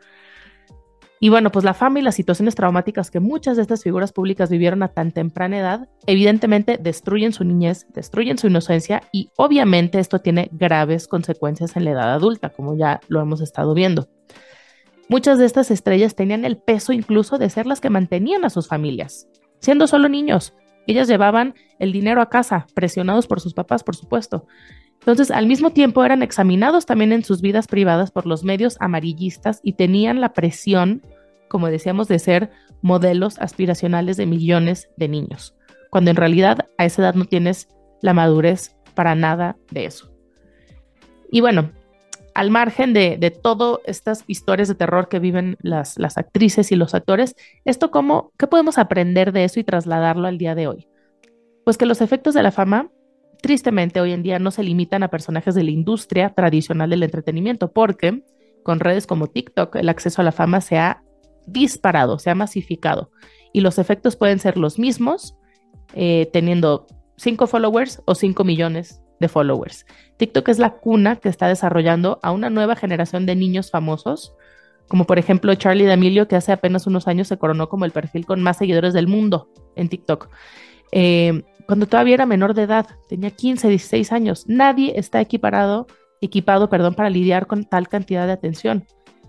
Y 1.23 1.29
bueno, 1.29 1.53
pues 1.53 1.67
la 1.67 1.75
fama 1.75 1.99
y 1.99 2.03
las 2.03 2.15
situaciones 2.15 2.55
traumáticas 2.55 3.11
que 3.11 3.21
muchas 3.21 3.57
de 3.57 3.63
estas 3.63 3.83
figuras 3.83 4.11
públicas 4.11 4.49
vivieron 4.49 4.83
a 4.83 4.89
tan 4.89 5.13
temprana 5.13 5.59
edad, 5.59 5.89
evidentemente 6.07 6.79
destruyen 6.79 7.35
su 7.35 7.45
niñez, 7.45 7.87
destruyen 7.93 8.39
su 8.39 8.47
inocencia 8.47 9.03
y 9.13 9.31
obviamente 9.37 9.99
esto 9.99 10.21
tiene 10.21 10.49
graves 10.51 11.07
consecuencias 11.07 11.77
en 11.77 11.85
la 11.85 11.91
edad 11.91 12.15
adulta, 12.15 12.49
como 12.49 12.75
ya 12.75 13.01
lo 13.09 13.21
hemos 13.21 13.43
estado 13.43 13.75
viendo. 13.75 14.09
Muchas 15.11 15.39
de 15.39 15.45
estas 15.45 15.71
estrellas 15.71 16.15
tenían 16.15 16.47
el 16.47 16.57
peso 16.57 16.95
incluso 16.95 17.37
de 17.37 17.51
ser 17.51 17.67
las 17.67 17.83
que 17.83 17.91
mantenían 17.91 18.47
a 18.47 18.51
sus 18.51 18.67
familias, 18.67 19.29
siendo 19.59 19.87
solo 19.87 20.09
niños. 20.09 20.55
Ellas 20.87 21.07
llevaban 21.07 21.55
el 21.79 21.93
dinero 21.93 22.23
a 22.23 22.31
casa, 22.31 22.67
presionados 22.75 23.27
por 23.27 23.41
sus 23.41 23.53
papás, 23.53 23.85
por 23.85 23.95
supuesto. 23.95 24.47
Entonces, 25.01 25.31
al 25.31 25.47
mismo 25.47 25.71
tiempo 25.71 26.05
eran 26.05 26.23
examinados 26.23 26.85
también 26.85 27.13
en 27.13 27.25
sus 27.25 27.41
vidas 27.41 27.67
privadas 27.67 28.11
por 28.11 28.27
los 28.27 28.45
medios 28.45 28.77
amarillistas 28.81 29.61
y 29.63 29.73
tenían 29.73 30.21
la 30.21 30.35
presión, 30.35 31.03
como 31.49 31.69
decíamos, 31.69 32.07
de 32.07 32.19
ser 32.19 32.51
modelos 32.83 33.39
aspiracionales 33.39 34.17
de 34.19 34.27
millones 34.27 34.91
de 34.97 35.09
niños, 35.09 35.55
cuando 35.91 36.11
en 36.11 36.17
realidad 36.17 36.67
a 36.77 36.85
esa 36.85 37.03
edad 37.03 37.15
no 37.15 37.25
tienes 37.25 37.69
la 38.03 38.13
madurez 38.13 38.77
para 38.95 39.15
nada 39.15 39.57
de 39.71 39.87
eso. 39.87 40.13
Y 41.31 41.41
bueno, 41.41 41.71
al 42.35 42.51
margen 42.51 42.93
de, 42.93 43.17
de 43.19 43.31
todas 43.31 43.79
estas 43.85 44.25
historias 44.27 44.69
de 44.69 44.75
terror 44.75 45.09
que 45.09 45.19
viven 45.19 45.57
las, 45.63 45.99
las 45.99 46.19
actrices 46.19 46.73
y 46.73 46.77
los 46.77 46.95
actores, 46.95 47.37
¿esto 47.65 47.91
cómo, 47.91 48.33
qué 48.39 48.47
podemos 48.47 48.77
aprender 48.77 49.33
de 49.33 49.45
eso 49.45 49.61
y 49.61 49.65
trasladarlo 49.65 50.29
al 50.29 50.37
día 50.37 50.55
de 50.55 50.67
hoy? 50.67 50.89
Pues 51.65 51.79
que 51.79 51.87
los 51.87 52.03
efectos 52.03 52.35
de 52.35 52.43
la 52.43 52.51
fama 52.51 52.91
tristemente 53.40 54.00
hoy 54.00 54.12
en 54.12 54.22
día 54.22 54.38
no 54.38 54.50
se 54.50 54.62
limitan 54.62 55.03
a 55.03 55.09
personajes 55.09 55.55
de 55.55 55.64
la 55.64 55.70
industria 55.70 56.31
tradicional 56.31 56.90
del 56.90 57.03
entretenimiento, 57.03 57.72
porque 57.72 58.22
con 58.62 58.81
redes 58.81 59.07
como 59.07 59.29
TikTok 59.29 59.76
el 59.76 59.88
acceso 59.88 60.20
a 60.20 60.24
la 60.24 60.33
fama 60.33 60.61
se 60.61 60.79
ha 60.79 61.03
disparado, 61.46 62.18
se 62.18 62.31
ha 62.31 62.35
masificado 62.35 63.11
y 63.53 63.61
los 63.61 63.79
efectos 63.79 64.16
pueden 64.16 64.38
ser 64.38 64.57
los 64.57 64.79
mismos 64.79 65.37
eh, 65.94 66.29
teniendo 66.33 66.87
5 67.16 67.46
followers 67.46 68.03
o 68.07 68.14
5 68.14 68.44
millones 68.44 69.03
de 69.18 69.29
followers. 69.29 69.85
TikTok 70.16 70.48
es 70.48 70.59
la 70.59 70.70
cuna 70.70 71.16
que 71.16 71.29
está 71.29 71.48
desarrollando 71.48 72.18
a 72.22 72.33
una 72.33 72.50
nueva 72.50 72.76
generación 72.76 73.26
de 73.26 73.37
niños 73.37 73.70
famosos, 73.70 74.35
como 74.88 75.05
por 75.05 75.18
ejemplo 75.18 75.55
Charlie 75.55 75.85
D'Amelio, 75.85 76.29
que 76.29 76.37
hace 76.37 76.53
apenas 76.53 76.87
unos 76.87 77.07
años 77.07 77.29
se 77.29 77.38
coronó 77.38 77.68
como 77.68 77.85
el 77.85 77.90
perfil 77.90 78.24
con 78.24 78.42
más 78.42 78.59
seguidores 78.59 78.94
del 78.94 79.09
mundo 79.09 79.50
en 79.76 79.88
TikTok. 79.88 80.29
Eh, 80.92 81.42
cuando 81.71 81.87
todavía 81.87 82.15
era 82.15 82.27
menor 82.27 82.55
de 82.55 82.63
edad, 82.63 82.85
tenía 83.09 83.31
15, 83.31 83.69
16 83.69 84.11
años. 84.11 84.45
Nadie 84.49 84.95
está 84.97 85.21
equiparado, 85.21 85.87
equipado 86.21 86.69
perdón, 86.69 86.95
para 86.95 87.11
lidiar 87.11 87.47
con 87.47 87.63
tal 87.65 87.87
cantidad 87.87 88.27
de 88.27 88.33
atención. 88.33 88.87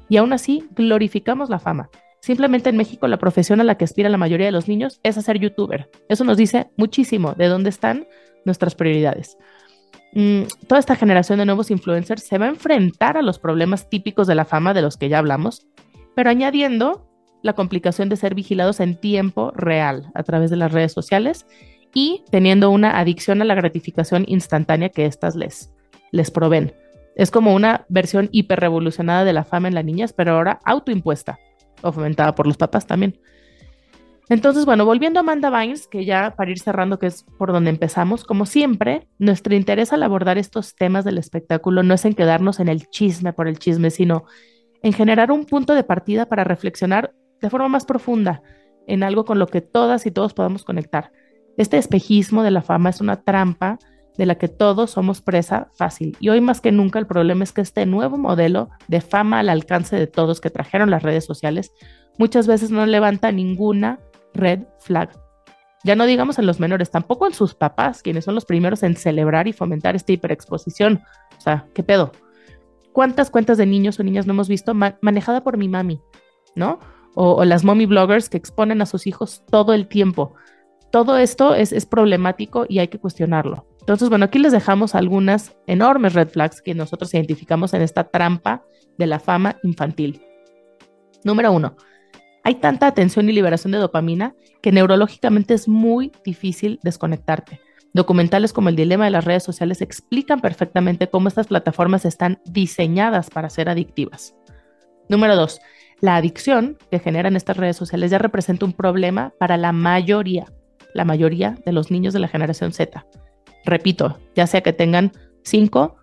Y 0.09 0.17
aún 0.17 0.33
así, 0.33 0.67
glorificamos 0.75 1.51
la 1.51 1.59
fama. 1.59 1.91
Simplemente 2.19 2.71
en 2.71 2.77
México 2.77 3.07
la 3.07 3.19
profesión 3.19 3.61
a 3.61 3.63
la 3.63 3.75
que 3.75 3.85
aspira 3.85 4.09
la 4.09 4.17
mayoría 4.17 4.47
de 4.47 4.51
los 4.51 4.67
niños 4.67 4.99
es 5.03 5.19
a 5.19 5.21
ser 5.21 5.37
youtuber. 5.37 5.91
Eso 6.09 6.23
nos 6.23 6.35
dice 6.35 6.71
muchísimo 6.77 7.35
de 7.35 7.45
dónde 7.45 7.69
están 7.69 8.07
nuestras 8.43 8.73
prioridades. 8.73 9.37
Mm, 10.13 10.45
toda 10.67 10.79
esta 10.79 10.95
generación 10.95 11.37
de 11.37 11.45
nuevos 11.45 11.69
influencers 11.69 12.23
se 12.23 12.39
va 12.39 12.47
a 12.47 12.49
enfrentar 12.49 13.17
a 13.17 13.21
los 13.21 13.37
problemas 13.37 13.87
típicos 13.87 14.25
de 14.25 14.33
la 14.33 14.45
fama 14.45 14.73
de 14.73 14.81
los 14.81 14.97
que 14.97 15.09
ya 15.09 15.19
hablamos, 15.19 15.67
pero 16.15 16.31
añadiendo 16.31 17.07
la 17.43 17.53
complicación 17.53 18.09
de 18.09 18.15
ser 18.15 18.33
vigilados 18.33 18.79
en 18.79 18.99
tiempo 18.99 19.51
real 19.51 20.09
a 20.15 20.23
través 20.23 20.49
de 20.49 20.57
las 20.57 20.71
redes 20.71 20.91
sociales 20.91 21.45
y 21.93 22.23
teniendo 22.31 22.69
una 22.69 22.99
adicción 22.99 23.41
a 23.41 23.45
la 23.45 23.55
gratificación 23.55 24.25
instantánea 24.27 24.89
que 24.89 25.05
éstas 25.05 25.35
les, 25.35 25.73
les 26.11 26.31
proveen. 26.31 26.73
Es 27.15 27.31
como 27.31 27.53
una 27.53 27.85
versión 27.89 28.29
hiperrevolucionada 28.31 29.25
de 29.25 29.33
la 29.33 29.43
fama 29.43 29.67
en 29.67 29.75
las 29.75 29.85
niñas, 29.85 30.13
pero 30.13 30.33
ahora 30.33 30.59
autoimpuesta 30.65 31.39
o 31.81 31.91
fomentada 31.91 32.35
por 32.35 32.47
los 32.47 32.57
papás 32.57 32.87
también. 32.87 33.19
Entonces, 34.29 34.65
bueno, 34.65 34.85
volviendo 34.85 35.19
a 35.19 35.23
Amanda 35.23 35.49
Vines, 35.49 35.87
que 35.87 36.05
ya 36.05 36.35
para 36.37 36.51
ir 36.51 36.59
cerrando, 36.59 36.99
que 36.99 37.07
es 37.07 37.25
por 37.37 37.51
donde 37.51 37.69
empezamos, 37.69 38.23
como 38.23 38.45
siempre, 38.45 39.09
nuestro 39.19 39.55
interés 39.55 39.91
al 39.91 40.03
abordar 40.03 40.37
estos 40.37 40.73
temas 40.75 41.03
del 41.03 41.17
espectáculo 41.17 41.83
no 41.83 41.93
es 41.93 42.05
en 42.05 42.13
quedarnos 42.13 42.61
en 42.61 42.69
el 42.69 42.87
chisme 42.87 43.33
por 43.33 43.49
el 43.49 43.59
chisme, 43.59 43.89
sino 43.89 44.23
en 44.83 44.93
generar 44.93 45.31
un 45.33 45.45
punto 45.45 45.75
de 45.75 45.83
partida 45.83 46.27
para 46.27 46.45
reflexionar 46.45 47.13
de 47.41 47.49
forma 47.49 47.67
más 47.67 47.85
profunda 47.85 48.41
en 48.87 49.03
algo 49.03 49.25
con 49.25 49.37
lo 49.37 49.47
que 49.47 49.59
todas 49.59 50.05
y 50.05 50.11
todos 50.11 50.33
podamos 50.33 50.63
conectar. 50.63 51.11
Este 51.57 51.77
espejismo 51.77 52.43
de 52.43 52.51
la 52.51 52.61
fama 52.61 52.89
es 52.89 53.01
una 53.01 53.21
trampa 53.21 53.79
de 54.17 54.25
la 54.25 54.35
que 54.35 54.47
todos 54.47 54.91
somos 54.91 55.21
presa 55.21 55.69
fácil. 55.75 56.17
Y 56.19 56.29
hoy 56.29 56.41
más 56.41 56.61
que 56.61 56.71
nunca 56.71 56.99
el 56.99 57.07
problema 57.07 57.43
es 57.43 57.53
que 57.53 57.61
este 57.61 57.85
nuevo 57.85 58.17
modelo 58.17 58.69
de 58.87 59.01
fama 59.01 59.39
al 59.39 59.49
alcance 59.49 59.95
de 59.95 60.07
todos 60.07 60.41
que 60.41 60.49
trajeron 60.49 60.89
las 60.89 61.03
redes 61.03 61.25
sociales 61.25 61.71
muchas 62.17 62.47
veces 62.47 62.71
no 62.71 62.85
levanta 62.85 63.31
ninguna 63.31 63.99
red 64.33 64.61
flag. 64.79 65.11
Ya 65.83 65.95
no 65.95 66.05
digamos 66.05 66.37
en 66.37 66.45
los 66.45 66.59
menores, 66.59 66.91
tampoco 66.91 67.25
en 67.25 67.33
sus 67.33 67.55
papás, 67.55 68.03
quienes 68.03 68.25
son 68.25 68.35
los 68.35 68.45
primeros 68.45 68.83
en 68.83 68.95
celebrar 68.95 69.47
y 69.47 69.53
fomentar 69.53 69.95
esta 69.95 70.11
hiperexposición. 70.11 71.01
O 71.37 71.41
sea, 71.41 71.67
¿qué 71.73 71.81
pedo? 71.81 72.11
¿Cuántas 72.93 73.31
cuentas 73.31 73.57
de 73.57 73.65
niños 73.65 73.99
o 73.99 74.03
niñas 74.03 74.27
no 74.27 74.33
hemos 74.33 74.47
visto 74.47 74.73
manejada 74.73 75.43
por 75.43 75.57
mi 75.57 75.67
mami? 75.67 75.99
¿No? 76.55 76.79
O, 77.15 77.43
las 77.45 77.63
mommy 77.63 77.85
bloggers 77.85 78.29
que 78.29 78.37
exponen 78.37 78.81
a 78.81 78.85
sus 78.85 79.07
hijos 79.07 79.43
todo 79.49 79.73
el 79.73 79.87
tiempo. 79.87 80.35
Todo 80.91 81.17
esto 81.17 81.55
es, 81.55 81.85
problemático 81.85 82.65
y 82.67 82.79
hay 82.79 82.89
que 82.89 82.99
cuestionarlo. 82.99 83.65
Entonces, 83.79 84.09
bueno, 84.09 84.25
aquí 84.25 84.39
les 84.39 84.51
dejamos 84.51 84.93
algunas 84.93 85.55
enormes 85.65 86.13
red 86.13 86.27
flags 86.27 86.61
que 86.61 86.75
nosotros 86.75 87.13
identificamos 87.13 87.73
en 87.73 87.81
esta 87.81 88.03
trampa 88.03 88.63
de 88.97 89.07
la 89.07 89.19
fama 89.19 89.57
infantil. 89.63 90.21
Número 91.23 91.51
uno, 91.51 91.77
hay 92.43 92.55
tanta 92.55 92.87
atención 92.87 93.29
y 93.29 93.33
liberación 93.33 93.71
de 93.71 93.77
dopamina 93.77 94.35
que 94.61 94.71
neurológicamente 94.71 95.53
es 95.53 95.67
muy 95.67 96.11
difícil 96.25 96.79
desconectarte. 96.83 97.61
Documentales 97.93 98.51
como 98.51 98.69
El 98.69 98.75
dilema 98.75 99.05
de 99.05 99.11
las 99.11 99.25
redes 99.25 99.43
sociales 99.43 99.81
explican 99.81 100.41
perfectamente 100.41 101.09
cómo 101.09 101.29
estas 101.29 101.47
plataformas 101.47 102.05
están 102.05 102.41
diseñadas 102.45 103.29
para 103.29 103.49
ser 103.49 103.69
adictivas. 103.69 104.35
Número 105.07 105.35
dos, 105.35 105.61
la 106.01 106.15
adicción 106.15 106.77
que 106.89 106.99
generan 106.99 107.35
estas 107.35 107.57
redes 107.57 107.77
sociales 107.77 108.11
ya 108.11 108.17
representa 108.17 108.65
un 108.65 108.73
problema 108.73 109.33
para 109.39 109.57
la 109.57 109.71
mayoría, 109.71 110.45
la 110.93 111.05
mayoría 111.05 111.57
de 111.65 111.71
los 111.71 111.91
niños 111.91 112.13
de 112.13 112.19
la 112.19 112.27
generación 112.27 112.73
Z. 112.73 113.05
Repito, 113.65 114.19
ya 114.35 114.47
sea 114.47 114.61
que 114.61 114.73
tengan 114.73 115.11
5 115.43 115.95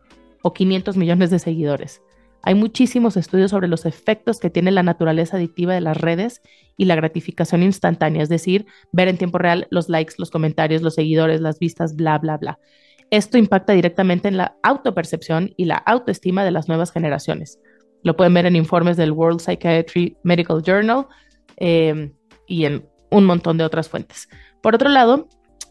o 0.43 0.53
500 0.53 0.97
millones 0.97 1.31
de 1.31 1.39
seguidores. 1.39 2.03
Hay 2.43 2.55
muchísimos 2.55 3.17
estudios 3.17 3.51
sobre 3.51 3.69
los 3.69 3.85
efectos 3.85 4.39
que 4.39 4.51
tiene 4.51 4.71
la 4.71 4.83
naturaleza 4.83 5.37
adictiva 5.37 5.75
de 5.75 5.81
las 5.81 5.97
redes 5.97 6.41
y 6.77 6.85
la 6.85 6.95
gratificación 6.95 7.63
instantánea, 7.63 8.23
es 8.23 8.29
decir, 8.29 8.67
ver 8.93 9.09
en 9.09 9.19
tiempo 9.19 9.39
real 9.39 9.67
los 9.71 9.89
likes, 9.89 10.15
los 10.19 10.31
comentarios, 10.31 10.83
los 10.83 10.95
seguidores, 10.95 11.41
las 11.41 11.59
vistas, 11.59 11.97
bla, 11.97 12.19
bla, 12.19 12.37
bla. 12.37 12.59
Esto 13.11 13.39
impacta 13.39 13.73
directamente 13.73 14.29
en 14.29 14.37
la 14.37 14.57
autopercepción 14.63 15.53
y 15.57 15.65
la 15.65 15.77
autoestima 15.77 16.45
de 16.45 16.51
las 16.51 16.69
nuevas 16.69 16.93
generaciones. 16.93 17.59
Lo 18.03 18.17
pueden 18.17 18.35
ver 18.35 18.47
en 18.47 18.55
informes 18.55 18.97
del 18.97 19.13
World 19.13 19.41
Psychiatry 19.41 20.17
Medical 20.23 20.63
Journal 20.63 21.07
eh, 21.57 22.13
y 22.47 22.65
en 22.67 22.87
un 23.11 23.25
montón 23.25 23.59
de 23.59 23.65
otras 23.65 23.89
fuentes. 23.89 24.29
Por 24.63 24.75
otro 24.75 24.89
lado, 24.89 25.29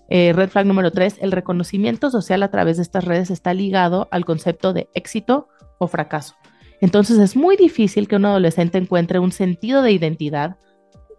eh, 0.10 0.34
red 0.34 0.50
flag 0.50 0.65
número 0.65 0.91
tres, 0.91 1.17
el 1.21 1.32
reconocimiento 1.32 2.10
social 2.10 2.43
a 2.43 2.50
través 2.50 2.78
de 2.78 2.84
estas 2.84 3.04
redes 3.04 3.30
está 3.30 3.54
ligado 3.54 4.08
al 4.12 4.26
concepto 4.26 4.73
de 4.73 4.89
éxito 4.93 5.50
o 5.80 5.88
fracaso. 5.88 6.36
Entonces 6.80 7.17
es 7.17 7.36
muy 7.36 7.58
difícil 7.58 8.08
que 8.08 8.15
un 8.15 8.26
adolescente 8.26 8.78
encuentre 8.78 9.19
un 9.19 9.32
sentido 9.32 9.82
de 9.82 9.91
identidad, 9.91 10.58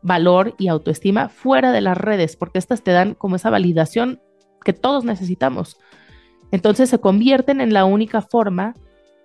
valor 0.03 0.55
y 0.59 0.69
autoestima 0.69 1.29
fuera 1.29 1.73
de 1.73 1.81
las 1.81 1.97
redes, 1.97 2.37
porque 2.37 2.59
estas 2.59 2.83
te 2.83 2.93
dan 2.93 3.15
como 3.15 3.37
esa 3.37 3.51
validación 3.51 4.21
que 4.65 4.73
todos 4.73 5.05
necesitamos. 5.05 5.77
Entonces 6.53 6.89
se 6.89 7.01
convierten 7.01 7.61
en 7.61 7.73
la 7.73 7.85
única 7.85 8.23
forma 8.23 8.75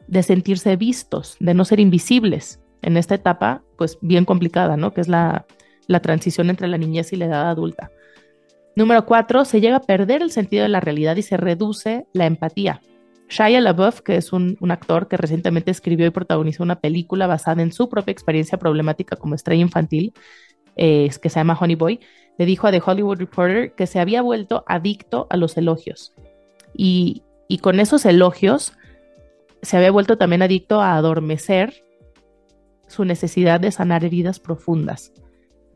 de 0.07 0.23
sentirse 0.23 0.75
vistos, 0.75 1.37
de 1.39 1.53
no 1.53 1.63
ser 1.63 1.79
invisibles 1.79 2.59
en 2.81 2.97
esta 2.97 3.15
etapa, 3.15 3.63
pues 3.77 3.97
bien 4.01 4.25
complicada, 4.25 4.75
¿no? 4.75 4.93
Que 4.93 5.01
es 5.01 5.07
la, 5.07 5.45
la 5.87 6.01
transición 6.01 6.49
entre 6.49 6.67
la 6.67 6.77
niñez 6.77 7.13
y 7.13 7.15
la 7.15 7.25
edad 7.25 7.49
adulta. 7.49 7.91
Número 8.75 9.05
cuatro, 9.05 9.45
se 9.45 9.61
llega 9.61 9.77
a 9.77 9.81
perder 9.81 10.21
el 10.21 10.31
sentido 10.31 10.63
de 10.63 10.69
la 10.69 10.79
realidad 10.79 11.15
y 11.15 11.21
se 11.21 11.37
reduce 11.37 12.05
la 12.13 12.25
empatía. 12.25 12.81
Shia 13.29 13.61
LaBeouf, 13.61 14.01
que 14.01 14.15
es 14.15 14.33
un, 14.33 14.57
actor 14.69 15.07
que 15.07 15.17
recientemente 15.17 15.71
escribió 15.71 16.05
y 16.05 16.11
protagonizó 16.11 16.63
una 16.63 16.79
película 16.79 17.27
basada 17.27 17.61
en 17.61 17.71
su 17.71 17.89
propia 17.89 18.11
experiencia 18.11 18.57
problemática 18.57 19.15
como 19.15 19.35
estrella 19.35 19.61
infantil, 19.61 20.13
eh, 20.75 21.09
que 21.21 21.29
se 21.29 21.39
llama 21.39 21.57
Honey 21.59 21.75
Boy, 21.75 21.99
le 22.37 22.45
dijo 22.45 22.67
a 22.67 22.71
The 22.71 22.81
Hollywood 22.83 23.19
Reporter 23.19 23.73
que 23.73 23.87
se 23.87 23.99
había 23.99 24.21
vuelto 24.21 24.63
adicto 24.67 25.27
a 25.29 25.37
los 25.37 25.55
elogios. 25.57 26.13
Y, 26.75 27.23
y 27.47 27.59
con 27.59 27.79
esos 27.79 28.05
elogios 28.05 28.73
se 29.61 29.77
había 29.77 29.91
vuelto 29.91 30.17
también 30.17 30.41
adicto 30.41 30.81
a 30.81 30.95
adormecer 30.95 31.83
su 32.87 33.05
necesidad 33.05 33.59
de 33.59 33.71
sanar 33.71 34.03
heridas 34.03 34.39
profundas. 34.39 35.11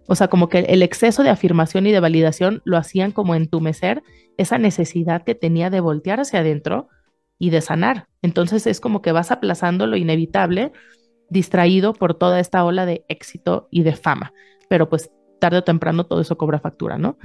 O 0.07 0.15
sea, 0.15 0.29
como 0.29 0.49
que 0.49 0.59
el 0.59 0.81
exceso 0.81 1.23
de 1.23 1.29
afirmación 1.29 1.85
y 1.85 1.91
de 1.91 1.99
validación 1.99 2.61
lo 2.65 2.77
hacían 2.77 3.11
como 3.11 3.35
entumecer 3.35 4.03
esa 4.37 4.57
necesidad 4.57 5.23
que 5.23 5.35
tenía 5.35 5.69
de 5.69 5.81
voltear 5.81 6.19
hacia 6.19 6.39
adentro 6.39 6.87
y 7.37 7.49
de 7.49 7.61
sanar. 7.61 8.07
Entonces 8.21 8.67
es 8.67 8.79
como 8.79 9.01
que 9.01 9.11
vas 9.11 9.31
aplazando 9.31 9.85
lo 9.85 9.97
inevitable, 9.97 10.71
distraído 11.29 11.93
por 11.93 12.13
toda 12.13 12.39
esta 12.39 12.63
ola 12.63 12.85
de 12.85 13.05
éxito 13.09 13.67
y 13.69 13.83
de 13.83 13.95
fama. 13.95 14.33
Pero 14.69 14.89
pues 14.89 15.11
tarde 15.39 15.57
o 15.57 15.63
temprano 15.63 16.05
todo 16.05 16.21
eso 16.21 16.37
cobra 16.37 16.59
factura, 16.59 16.97
¿no? 16.97 17.17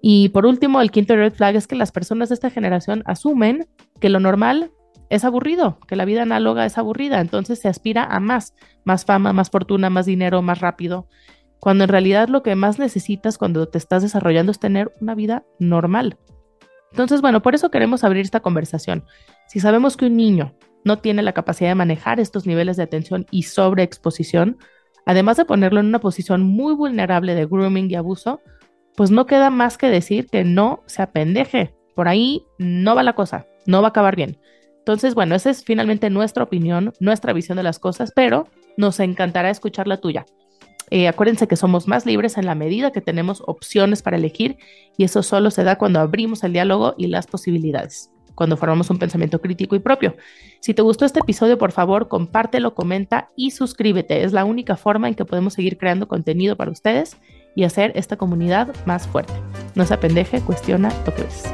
Y 0.00 0.28
por 0.30 0.46
último, 0.46 0.80
el 0.80 0.90
quinto 0.90 1.16
red 1.16 1.32
flag 1.32 1.56
es 1.56 1.66
que 1.66 1.74
las 1.74 1.92
personas 1.92 2.28
de 2.28 2.36
esta 2.36 2.50
generación 2.50 3.02
asumen 3.04 3.68
que 4.00 4.08
lo 4.08 4.20
normal 4.20 4.70
es 5.10 5.24
aburrido, 5.24 5.78
que 5.88 5.96
la 5.96 6.04
vida 6.04 6.22
análoga 6.22 6.66
es 6.66 6.78
aburrida, 6.78 7.20
entonces 7.20 7.58
se 7.58 7.68
aspira 7.68 8.04
a 8.04 8.20
más, 8.20 8.54
más 8.84 9.04
fama, 9.04 9.32
más 9.32 9.50
fortuna, 9.50 9.90
más 9.90 10.06
dinero, 10.06 10.42
más 10.42 10.60
rápido, 10.60 11.08
cuando 11.60 11.84
en 11.84 11.90
realidad 11.90 12.28
lo 12.28 12.42
que 12.42 12.54
más 12.54 12.78
necesitas 12.78 13.38
cuando 13.38 13.68
te 13.68 13.78
estás 13.78 14.02
desarrollando 14.02 14.52
es 14.52 14.58
tener 14.58 14.92
una 15.00 15.14
vida 15.14 15.44
normal. 15.58 16.18
Entonces, 16.90 17.20
bueno, 17.20 17.42
por 17.42 17.54
eso 17.54 17.70
queremos 17.70 18.04
abrir 18.04 18.22
esta 18.24 18.40
conversación. 18.40 19.04
Si 19.48 19.60
sabemos 19.60 19.96
que 19.96 20.06
un 20.06 20.16
niño 20.16 20.54
no 20.84 20.98
tiene 20.98 21.22
la 21.22 21.32
capacidad 21.32 21.70
de 21.70 21.74
manejar 21.74 22.20
estos 22.20 22.46
niveles 22.46 22.76
de 22.76 22.84
atención 22.84 23.26
y 23.30 23.42
sobreexposición, 23.42 24.58
además 25.04 25.36
de 25.36 25.44
ponerlo 25.44 25.80
en 25.80 25.86
una 25.86 26.00
posición 26.00 26.42
muy 26.42 26.74
vulnerable 26.74 27.34
de 27.34 27.46
grooming 27.46 27.90
y 27.90 27.94
abuso, 27.94 28.40
pues 28.96 29.10
no 29.10 29.26
queda 29.26 29.50
más 29.50 29.78
que 29.78 29.90
decir 29.90 30.26
que 30.28 30.44
no 30.44 30.82
se 30.86 31.02
apendeje. 31.02 31.74
Por 31.94 32.08
ahí 32.08 32.44
no 32.58 32.94
va 32.94 33.02
la 33.02 33.14
cosa, 33.14 33.46
no 33.66 33.80
va 33.82 33.88
a 33.88 33.90
acabar 33.90 34.16
bien. 34.16 34.38
Entonces, 34.78 35.14
bueno, 35.14 35.34
esa 35.34 35.50
es 35.50 35.64
finalmente 35.64 36.08
nuestra 36.08 36.44
opinión, 36.44 36.94
nuestra 36.98 37.32
visión 37.32 37.56
de 37.56 37.62
las 37.62 37.78
cosas, 37.78 38.12
pero 38.14 38.48
nos 38.76 39.00
encantará 39.00 39.50
escuchar 39.50 39.86
la 39.86 39.98
tuya. 39.98 40.24
Eh, 40.90 41.08
acuérdense 41.08 41.48
que 41.48 41.56
somos 41.56 41.88
más 41.88 42.06
libres 42.06 42.38
en 42.38 42.46
la 42.46 42.54
medida 42.54 42.92
que 42.92 43.00
tenemos 43.00 43.42
opciones 43.46 44.02
para 44.02 44.16
elegir 44.16 44.58
y 44.96 45.04
eso 45.04 45.22
solo 45.22 45.50
se 45.50 45.64
da 45.64 45.76
cuando 45.76 46.00
abrimos 46.00 46.44
el 46.44 46.52
diálogo 46.52 46.94
y 46.96 47.08
las 47.08 47.26
posibilidades, 47.26 48.10
cuando 48.34 48.56
formamos 48.56 48.90
un 48.90 48.98
pensamiento 48.98 49.40
crítico 49.40 49.76
y 49.76 49.80
propio. 49.80 50.16
Si 50.60 50.74
te 50.74 50.82
gustó 50.82 51.04
este 51.04 51.20
episodio, 51.20 51.58
por 51.58 51.72
favor, 51.72 52.08
compártelo, 52.08 52.74
comenta 52.74 53.28
y 53.36 53.50
suscríbete. 53.50 54.24
Es 54.24 54.32
la 54.32 54.44
única 54.44 54.76
forma 54.76 55.08
en 55.08 55.14
que 55.14 55.24
podemos 55.24 55.54
seguir 55.54 55.78
creando 55.78 56.08
contenido 56.08 56.56
para 56.56 56.70
ustedes 56.70 57.16
y 57.54 57.64
hacer 57.64 57.92
esta 57.94 58.16
comunidad 58.16 58.74
más 58.86 59.06
fuerte. 59.06 59.34
No 59.74 59.84
se 59.84 59.94
apendeje, 59.94 60.40
cuestiona 60.40 60.92
lo 61.06 61.14
que 61.14 61.22
ves. 61.22 61.44